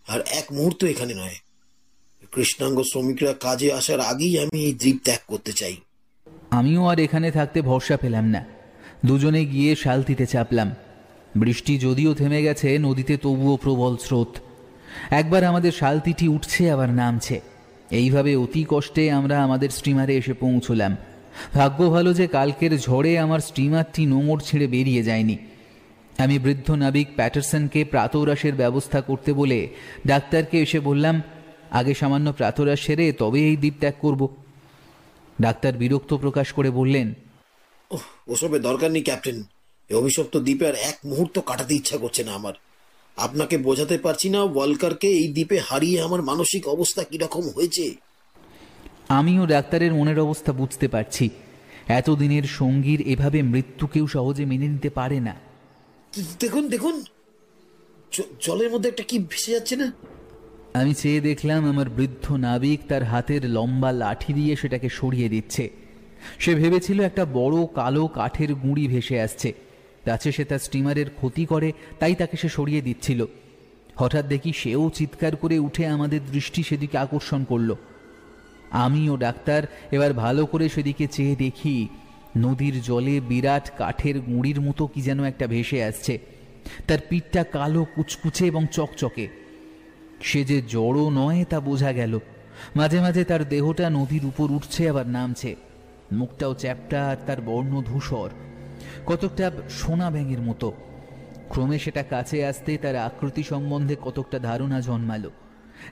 আর 0.07 0.19
এক 0.19 0.45
মুহূর্ত 0.51 0.83
এখানে 0.83 1.13
নয়। 1.13 1.35
কৃষ্ণাঙ্গ 2.31 2.83
শ্রমিকরা 2.83 3.33
কাজে 3.33 3.73
আসার 3.73 3.99
আগেই 3.99 4.39
আমি 4.39 4.63
এই 4.63 4.73
দ্বীপ 4.73 4.97
ত্যাগ 5.03 5.19
করতে 5.27 5.51
চাই। 5.51 5.75
আমিও 6.51 6.87
আর 6.87 6.99
এখানে 6.99 7.31
থাকতে 7.31 7.61
ভরসা 7.61 7.97
পেলাম 7.97 8.25
না। 8.25 8.45
দুজনে 9.05 9.45
গিয়ে 9.45 9.75
শালতিতে 9.75 10.25
চাপলাম। 10.25 10.71
বৃষ্টি 11.35 11.77
যদিও 11.77 12.13
থেমে 12.13 12.41
গেছে 12.43 12.77
নদীতে 12.77 13.17
তবুও 13.17 13.57
প্রবল 13.57 13.97
স্রোত। 13.97 14.39
একবার 15.09 15.43
আমাদের 15.43 15.71
শালতিটি 15.71 16.27
উঠছে 16.27 16.71
আবার 16.71 16.89
নামছে। 16.89 17.41
এইভাবে 17.91 18.35
অতি 18.35 18.65
কষ্টে 18.69 19.11
আমরা 19.11 19.43
আমাদের 19.43 19.69
স্টিমারে 19.69 20.17
এসে 20.17 20.33
পৌঁছলাম। 20.33 20.95
ভাগ্য 21.53 21.89
ভালো 21.89 22.13
যে 22.13 22.27
কালকের 22.27 22.79
ঝড়ে 22.79 23.19
আমার 23.19 23.39
স্টিমারটি 23.39 24.05
নোঙর 24.05 24.39
ছেড়ে 24.39 24.67
বেরিয়ে 24.67 25.03
যায়নি। 25.03 25.37
আমি 26.21 26.39
বৃদ্ধ 26.39 26.71
নাবিক 26.71 27.07
প্যাটারসনকে 27.15 27.83
প্রাতরাসের 27.83 28.55
ব্যবস্থা 28.55 29.01
করতে 29.01 29.33
বলে 29.33 29.59
ডাক্তারকে 30.07 30.57
এসে 30.61 30.79
বললাম 30.79 31.21
আগে 31.71 31.93
সামান্য 31.93 32.33
প্রাতরাস 32.33 32.79
সেরে 32.79 33.05
তবে 33.13 33.39
এই 33.49 33.55
দ্বীপ 33.55 33.73
ত্যাগ 33.79 33.95
করব। 33.99 34.21
ডাক্তার 35.41 35.73
বিরক্ত 35.73 36.13
প্রকাশ 36.13 36.47
করে 36.51 36.69
বললেন 36.69 37.13
ওহ, 37.91 38.05
ওসবের 38.27 38.61
দরকার 38.61 38.91
নেই 38.91 39.03
ক্যাপ্টেন। 39.03 39.37
এই 39.89 39.95
অভিশপ্ত 39.95 40.37
দ্বীপে 40.37 40.65
আর 40.67 40.75
এক 40.75 40.97
মুহূর্ত 41.05 41.35
কাটাতে 41.39 41.73
ইচ্ছা 41.75 41.97
করছে 41.97 42.23
না 42.23 42.31
আমার। 42.31 42.53
আপনাকে 43.17 43.55
বোঝাতে 43.57 43.97
পারছি 43.97 44.29
না 44.29 44.43
ওয়ালকারকে 44.43 45.09
এই 45.11 45.27
দ্বীপে 45.27 45.57
হারিয়ে 45.59 46.01
আমার 46.01 46.21
মানসিক 46.21 46.67
অবস্থা 46.67 47.03
কীরকম 47.03 47.43
হয়েছে। 47.55 47.85
আমিও 49.09 49.43
ডাক্তারের 49.45 49.93
মনের 49.93 50.19
অবস্থা 50.19 50.51
বুঝতে 50.53 50.87
পারছি। 50.87 51.29
এতদিনের 51.99 52.43
সঙ্গীর 52.43 53.01
এভাবে 53.01 53.39
মৃত্যু 53.41 53.85
কেউ 53.87 54.05
সহজে 54.07 54.43
মেনে 54.45 54.67
নিতে 54.67 54.89
পারে 54.89 55.19
না। 55.19 55.35
দেখুন 56.39 56.63
দেখুন। 56.69 56.95
জলের 58.39 58.69
মধ্যে 58.71 58.89
একটা 58.89 59.03
কি 59.03 59.19
ভেসে 59.19 59.51
যাচ্ছে 59.51 59.75
না? 59.75 59.91
আমি 60.73 60.93
চেয়ে 60.93 61.21
দেখলাম 61.21 61.65
আমার 61.65 61.89
বৃদ্ধ 61.89 62.31
নাবিক 62.31 62.79
তার 62.87 63.03
হাতের 63.03 63.49
লম্বা 63.49 63.91
লাঠি 63.91 64.33
দিয়ে 64.33 64.55
সেটাকে 64.55 64.89
সরিয়ে 64.89 65.29
দিচ্ছে। 65.29 65.69
সে 66.39 66.55
ভেবেছিল 66.55 67.01
একটা 67.01 67.25
বড় 67.25 67.57
কালো 67.75 68.07
কাঠের 68.07 68.53
গুঁড়ি 68.53 68.87
ভেসে 68.87 69.21
আসছে। 69.21 69.53
তাছে 70.05 70.31
সে 70.31 70.43
তার 70.45 70.59
স্টিমারের 70.59 71.09
ক্ষতি 71.09 71.45
করে, 71.45 71.71
তাই 71.99 72.15
তাকে 72.15 72.37
সে 72.37 72.49
সরিয়ে 72.49 72.81
দিচ্ছিল। 72.81 73.25
হঠাৎ 73.95 74.25
দেখি 74.25 74.51
সেও 74.53 74.89
চিৎকার 74.89 75.35
করে 75.35 75.59
উঠে 75.59 75.87
আমাদের 75.87 76.21
দৃষ্টি 76.31 76.63
সেদিকে 76.63 76.97
আকর্ষণ 76.97 77.43
করল। 77.43 77.75
আমি 78.71 79.09
ও 79.09 79.17
ডাক্তার, 79.17 79.61
এবার 79.91 80.13
ভালো 80.13 80.45
করে 80.45 80.69
সেদিকে 80.69 81.07
চেয়ে 81.07 81.35
দেখি। 81.35 81.87
নদীর 82.37 82.81
জলে 82.81 83.19
বিরাট 83.19 83.71
কাঠের 83.77 84.19
গুঁড়ির 84.19 84.61
মতো 84.61 84.87
কি 84.87 85.01
যেন 85.01 85.23
একটা 85.23 85.47
ভেসে 85.47 85.83
আসছে। 85.83 86.19
তার 86.87 86.97
পিঠটা 87.09 87.43
কালো, 87.43 87.85
কুচকুচে 87.95 88.45
এবং 88.45 88.67
চকচকে। 88.71 89.27
সে 90.21 90.45
যে 90.45 90.61
জড়ো 90.61 91.09
নয় 91.09 91.45
তা 91.49 91.59
বোঝা 91.59 91.91
গেল। 91.91 92.19
মাঝে 92.75 92.99
মাঝে 92.99 93.23
তার 93.23 93.49
দেহটা 93.49 93.89
নদীর 93.89 94.25
উপর 94.25 94.51
উঠছে, 94.51 94.89
আবার 94.89 95.07
নামছে। 95.07 95.55
মুখটাও 96.11 96.53
চ্যাপটা 96.53 97.07
আর 97.07 97.15
তার 97.25 97.41
বর্ণ 97.41 97.81
ধূসর। 97.81 98.29
কতকটা 99.05 99.51
সোনা 99.69 100.09
ব্যাঙের 100.09 100.39
মতো। 100.39 100.73
ক্রমে 101.49 101.79
সেটা 101.79 102.03
কাছে 102.03 102.45
আসতে 102.45 102.77
তার 102.77 102.95
আকৃতি 102.95 103.43
সম্বন্ধে 103.43 103.95
কতকটা 104.01 104.39
ধারণা 104.39 104.79
জন্মালো। 104.81 105.31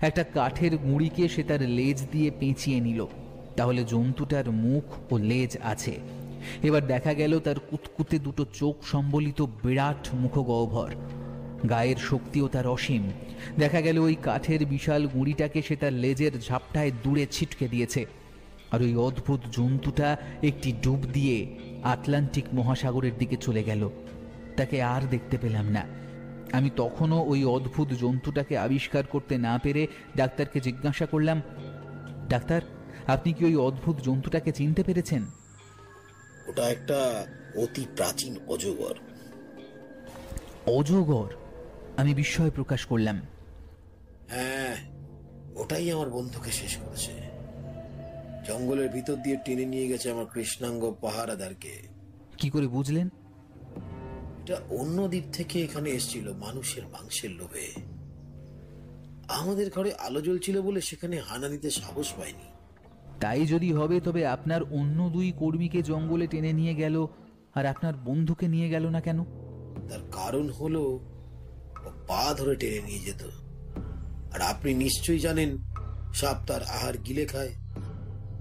একটা 0.01 0.23
কাঠের 0.23 0.77
গুঁড়িকে 0.77 1.27
সে 1.27 1.43
তার 1.43 1.61
লেজ 1.61 2.07
দিয়ে 2.11 2.31
পেঁচিয়ে 2.39 2.79
নিল। 2.79 3.07
তাহলে 3.55 3.83
জন্তুটার 3.83 4.51
মুখ 4.51 5.13
ও 5.13 5.17
লেজ 5.17 5.57
আছে। 5.63 5.99
এবার 6.63 6.87
দেখা 6.87 7.13
গেল 7.13 7.39
তার 7.39 7.59
কুতকুতে 7.59 8.19
দুটো 8.19 8.45
চোখ 8.53 8.75
সম্বলিত 8.83 9.41
বিরাট 9.41 10.07
মুখগহ্বর। 10.13 10.95
গায়ের 11.69 11.95
শক্তিও 11.95 12.47
তার 12.47 12.67
অসীম। 12.67 13.09
দেখা 13.59 13.81
গেল 13.81 13.97
ওই 13.97 14.15
কাঠের 14.15 14.65
বিশাল 14.65 15.07
গুঁড়িটাকে 15.07 15.61
সে 15.61 15.75
তার 15.75 15.93
লেজের 15.93 16.31
ঝাপটায় 16.41 16.91
দূরে 17.03 17.27
ছিটকে 17.31 17.67
দিয়েছে। 17.67 18.05
আর 18.71 18.81
ওই 18.81 18.95
অদ্ভুত 18.95 19.39
জন্তুটা 19.51 20.17
একটি 20.43 20.73
ডুব 20.83 20.99
দিয়ে 21.13 21.57
আটলান্টিক 21.83 22.45
মহাসাগরের 22.53 23.17
দিকে 23.17 23.35
চলে 23.35 23.63
গেল। 23.63 23.89
তাকে 24.57 24.83
আর 24.83 25.01
দেখতে 25.09 25.37
পেলাম 25.37 25.65
না। 25.65 25.85
আমি 26.51 26.69
তখনও 26.75 27.23
ওই 27.23 27.43
অদ্ভুত 27.43 27.87
জন্তুটাকে 27.87 28.57
আবিষ্কার 28.57 29.03
করতে 29.05 29.37
না 29.37 29.59
পেরে 29.63 29.87
ডাক্তারকে 30.17 30.59
জিজ্ঞাসা 30.59 31.05
করলাম, 31.05 31.41
ডাক্তার, 32.29 32.61
আপনি 33.07 33.33
কি 33.33 33.45
ওই 33.45 33.55
অদ্ভুত 33.55 33.95
জন্তুটাকে 34.01 34.51
চিনতে 34.51 34.83
পেরেছেন? 34.83 35.25
ওটা 36.49 36.69
একটা 36.69 37.25
অতি 37.55 37.85
প্রাচীন 37.95 38.39
অজগর। 38.47 38.95
অজগর? 40.65 41.29
আমি 41.97 42.13
বিস্ময় 42.13 42.49
প্রকাশ 42.49 42.85
করলাম। 42.85 43.21
হ্যাঁ 44.29 44.75
ওটাই 45.55 45.91
আমার 45.91 46.09
বন্ধুকে 46.09 46.51
শেষ 46.51 46.77
করেছে। 46.77 47.11
জঙ্গলের 48.47 48.89
ভিতর 48.89 49.15
দিয়ে 49.15 49.37
টেনে 49.45 49.65
নিয়ে 49.65 49.87
গেছে 49.87 50.11
আমার 50.11 50.25
কৃষ্ণাঙ্গ 50.25 50.95
পাহারাদারকে। 51.01 51.73
কি 52.37 52.49
করে 52.49 52.67
বুঝলেন? 52.67 53.07
এটা 54.41 54.61
অন্য 54.69 55.07
দ্বীপ 55.07 55.23
থেকে 55.33 55.63
এখানে 55.63 55.89
এসেছিল 55.89 56.33
মানুষের 56.33 56.83
মাংসের 56.87 57.31
লোভে। 57.31 57.67
আমাদের 59.27 59.71
ঘরে 59.71 59.93
আলো 59.93 60.21
জ্বলছিল 60.21 60.61
বলে 60.61 60.81
সেখানে 60.81 61.19
হানা 61.19 61.47
দিতে 61.49 61.69
সাহস 61.69 62.13
পায়নি 62.13 62.47
তাই 63.19 63.45
যদি 63.45 63.73
হবে 63.73 63.99
তবে 63.99 64.27
আপনার 64.27 64.63
অন্য 64.63 65.09
দুই 65.09 65.31
কর্মীকে 65.31 65.81
জঙ্গলে 65.81 66.27
টেনে 66.27 66.53
নিয়ে 66.53 66.75
গেল 66.75 67.07
আর 67.55 67.65
আপনার 67.65 67.93
বন্ধুকে 68.05 68.47
নিয়ে 68.47 68.69
গেল 68.69 68.89
না 68.89 69.01
কেন? 69.01 69.23
তার 69.89 69.99
কারণ 70.11 70.49
হলো 70.49 70.99
পা 72.07 72.33
ধরে 72.37 72.55
টেনে 72.55 72.81
নিয়ে 72.81 72.99
যেত। 72.99 73.23
আর 74.33 74.41
আপনি 74.41 74.73
নিশ্চয়ই 74.73 75.19
জানেন 75.19 75.57
সাপ 76.13 76.37
তার 76.47 76.63
আহার 76.63 76.97
গিলে 76.97 77.25
খায়। 77.25 77.49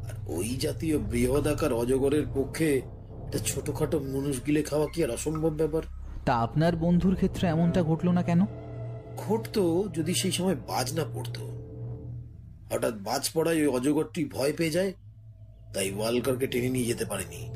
আর 0.04 0.12
ওই 0.26 0.48
জাতীয় 0.48 0.98
বৃহদাকার 0.98 1.72
অজগরের 1.72 2.26
পক্ষে 2.34 2.76
এটা 3.28 3.38
ছোটখাটো 3.38 3.98
মানুষ 3.98 4.46
গিলে 4.46 4.62
খাওয়া 4.62 4.86
কি 4.94 5.04
আর 5.04 5.10
অসম্ভব 5.10 5.48
ব্যাপার? 5.48 5.82
তা 6.24 6.34
আপনার 6.34 6.76
বন্ধুর 6.76 7.14
ক্ষেত্রে 7.14 7.48
এমনটা 7.48 7.82
ঘটলো 7.82 8.12
না 8.12 8.22
কেন? 8.22 8.40
ঘটতো 9.16 9.88
যদি 9.94 10.14
সেই 10.14 10.32
সময় 10.32 10.54
বাজ 10.54 10.94
না 10.94 11.04
পড়তো। 11.14 11.57
হঠাৎ 12.72 12.94
বাজ 12.94 13.30
পড়ায় 13.34 13.56
ওই 13.56 13.66
অজগরটি 13.66 14.24
ভয় 14.24 14.52
পেয়ে 14.52 14.70
যায়, 14.70 14.92
তাই 15.74 15.94
ওয়ালকারকে 15.94 16.46
টেনে 16.46 16.68
নিয়ে 16.68 16.86
যেতে 16.86 17.04
পারেনি। 17.04 17.50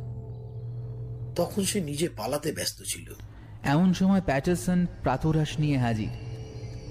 তখন 1.36 1.64
সে 1.64 1.80
নিজে 1.80 2.08
পালাতে 2.08 2.52
ব্যস্ত 2.52 2.82
ছিল। 2.82 3.14
এমন 3.62 3.92
সময় 3.92 4.20
প্যাটারসন 4.20 4.86
প্রাতরাস 5.02 5.60
নিয়ে 5.60 5.78
হাজির। 5.78 6.08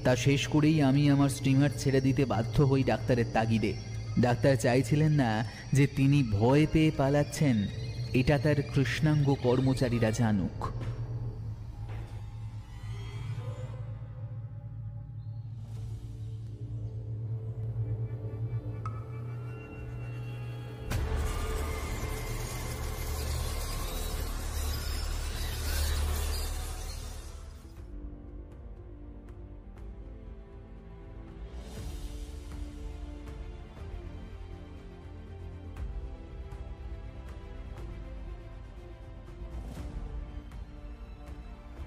তা 0.04 0.16
শেষ 0.16 0.48
করেই 0.48 0.82
আমি 0.82 1.10
আমার 1.10 1.30
স্টিমার 1.30 1.70
ছেড়ে 1.78 2.02
দিতে 2.02 2.26
বাধ্য 2.26 2.62
হই 2.62 2.84
ডাক্তারের 2.84 3.26
তাগিদে। 3.34 3.74
ডাক্তার 4.20 4.56
চাইছিলেন 4.56 5.12
না 5.12 5.48
যে 5.74 5.88
তিনি 5.88 6.24
ভয় 6.32 6.66
পেয়ে 6.72 6.92
পালাচ্ছেন, 6.98 7.68
এটা 8.14 8.38
তার 8.38 8.62
কৃষ্ণাঙ্গ 8.76 9.36
কর্মচারীরা 9.44 10.12
জানুক। 10.12 10.72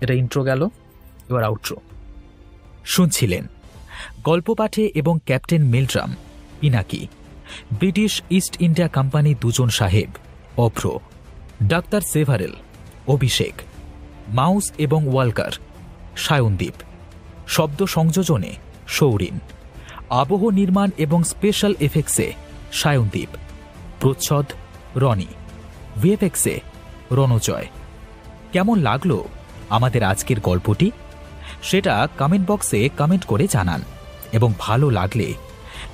এটা 0.04 0.14
ইন্ট্রো 0.22 0.42
গেল, 0.50 0.62
এবার 1.30 1.42
আউট্রো 1.48 1.76
শুনছিলেন 2.94 3.44
গল্প 4.28 4.48
পাঠে 4.60 4.84
এবং 5.00 5.14
captain 5.28 5.62
Mildram 5.74 6.10
Pinaki, 6.60 7.02
British 7.80 8.12
East 8.38 8.54
India 8.66 8.88
company 8.96 9.30
দুজন 9.42 9.68
সাহেব, 9.78 10.10
Abhra, 10.64 10.84
doctor 11.72 12.02
Severall, 12.12 12.54
Abhishek, 13.14 13.54
Mouse 14.38 14.66
এবং 14.84 15.00
ওয়ালকার, 15.12 15.52
সায়নদীপ, 16.26 16.76
শব্দ 17.54 17.80
সংযোজনে 17.96 18.52
সৌরিন, 18.96 19.36
আবহ 20.20 20.42
নির্মাণ 20.60 20.88
এবং 21.04 21.20
স্পেশাল 21.32 21.72
এফেক্টসে 21.86 22.28
সায়নদীপ, 22.80 23.30
প্রচ্ছদ 24.00 24.46
রনি 25.02 25.30
ভিএফএক্সে 26.00 26.54
রণজয়। 27.18 27.66
কেমন 28.54 28.76
লাগল? 28.88 29.12
আমাদের 29.70 30.02
আজকের 30.02 30.40
গল্পটি? 30.40 30.90
সেটা 31.62 32.08
কমেন্ট 32.18 32.50
বক্সে 32.50 32.88
কমেন্ট 32.88 33.24
করে 33.24 33.46
জানান। 33.46 33.82
এবং 34.32 34.52
ভালো 34.58 34.90
লাগলে 34.90 35.34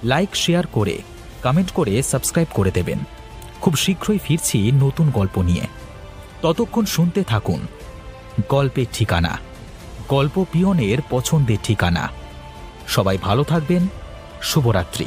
লাইক 0.04 0.36
শেয়ার 0.36 0.66
করে 0.66 0.98
কমেন্ট 1.42 1.70
করে 1.70 2.02
সাবস্ক্রাইব 2.02 2.48
করে 2.54 2.70
দেবেন। 2.70 2.98
খুব 3.60 3.76
শীঘ্রই 3.76 4.18
ফিরছি 4.18 4.72
নতুন 4.72 5.10
গল্প 5.10 5.38
নিয়ে। 5.38 5.62
ততক্ষণ 6.42 6.84
শুনতে 6.84 7.24
থাকুন। 7.24 7.66
গল্পের 8.48 8.86
ঠিকানা। 8.92 9.38
গল্প 10.08 10.44
পিয়নের 10.52 10.98
পছন্দের 11.10 11.58
ঠিকানা। 11.62 12.08
সবাই 12.88 13.18
ভালো 13.18 13.44
থাকবেন। 13.44 13.86
শুভরাত্রি। 14.42 15.04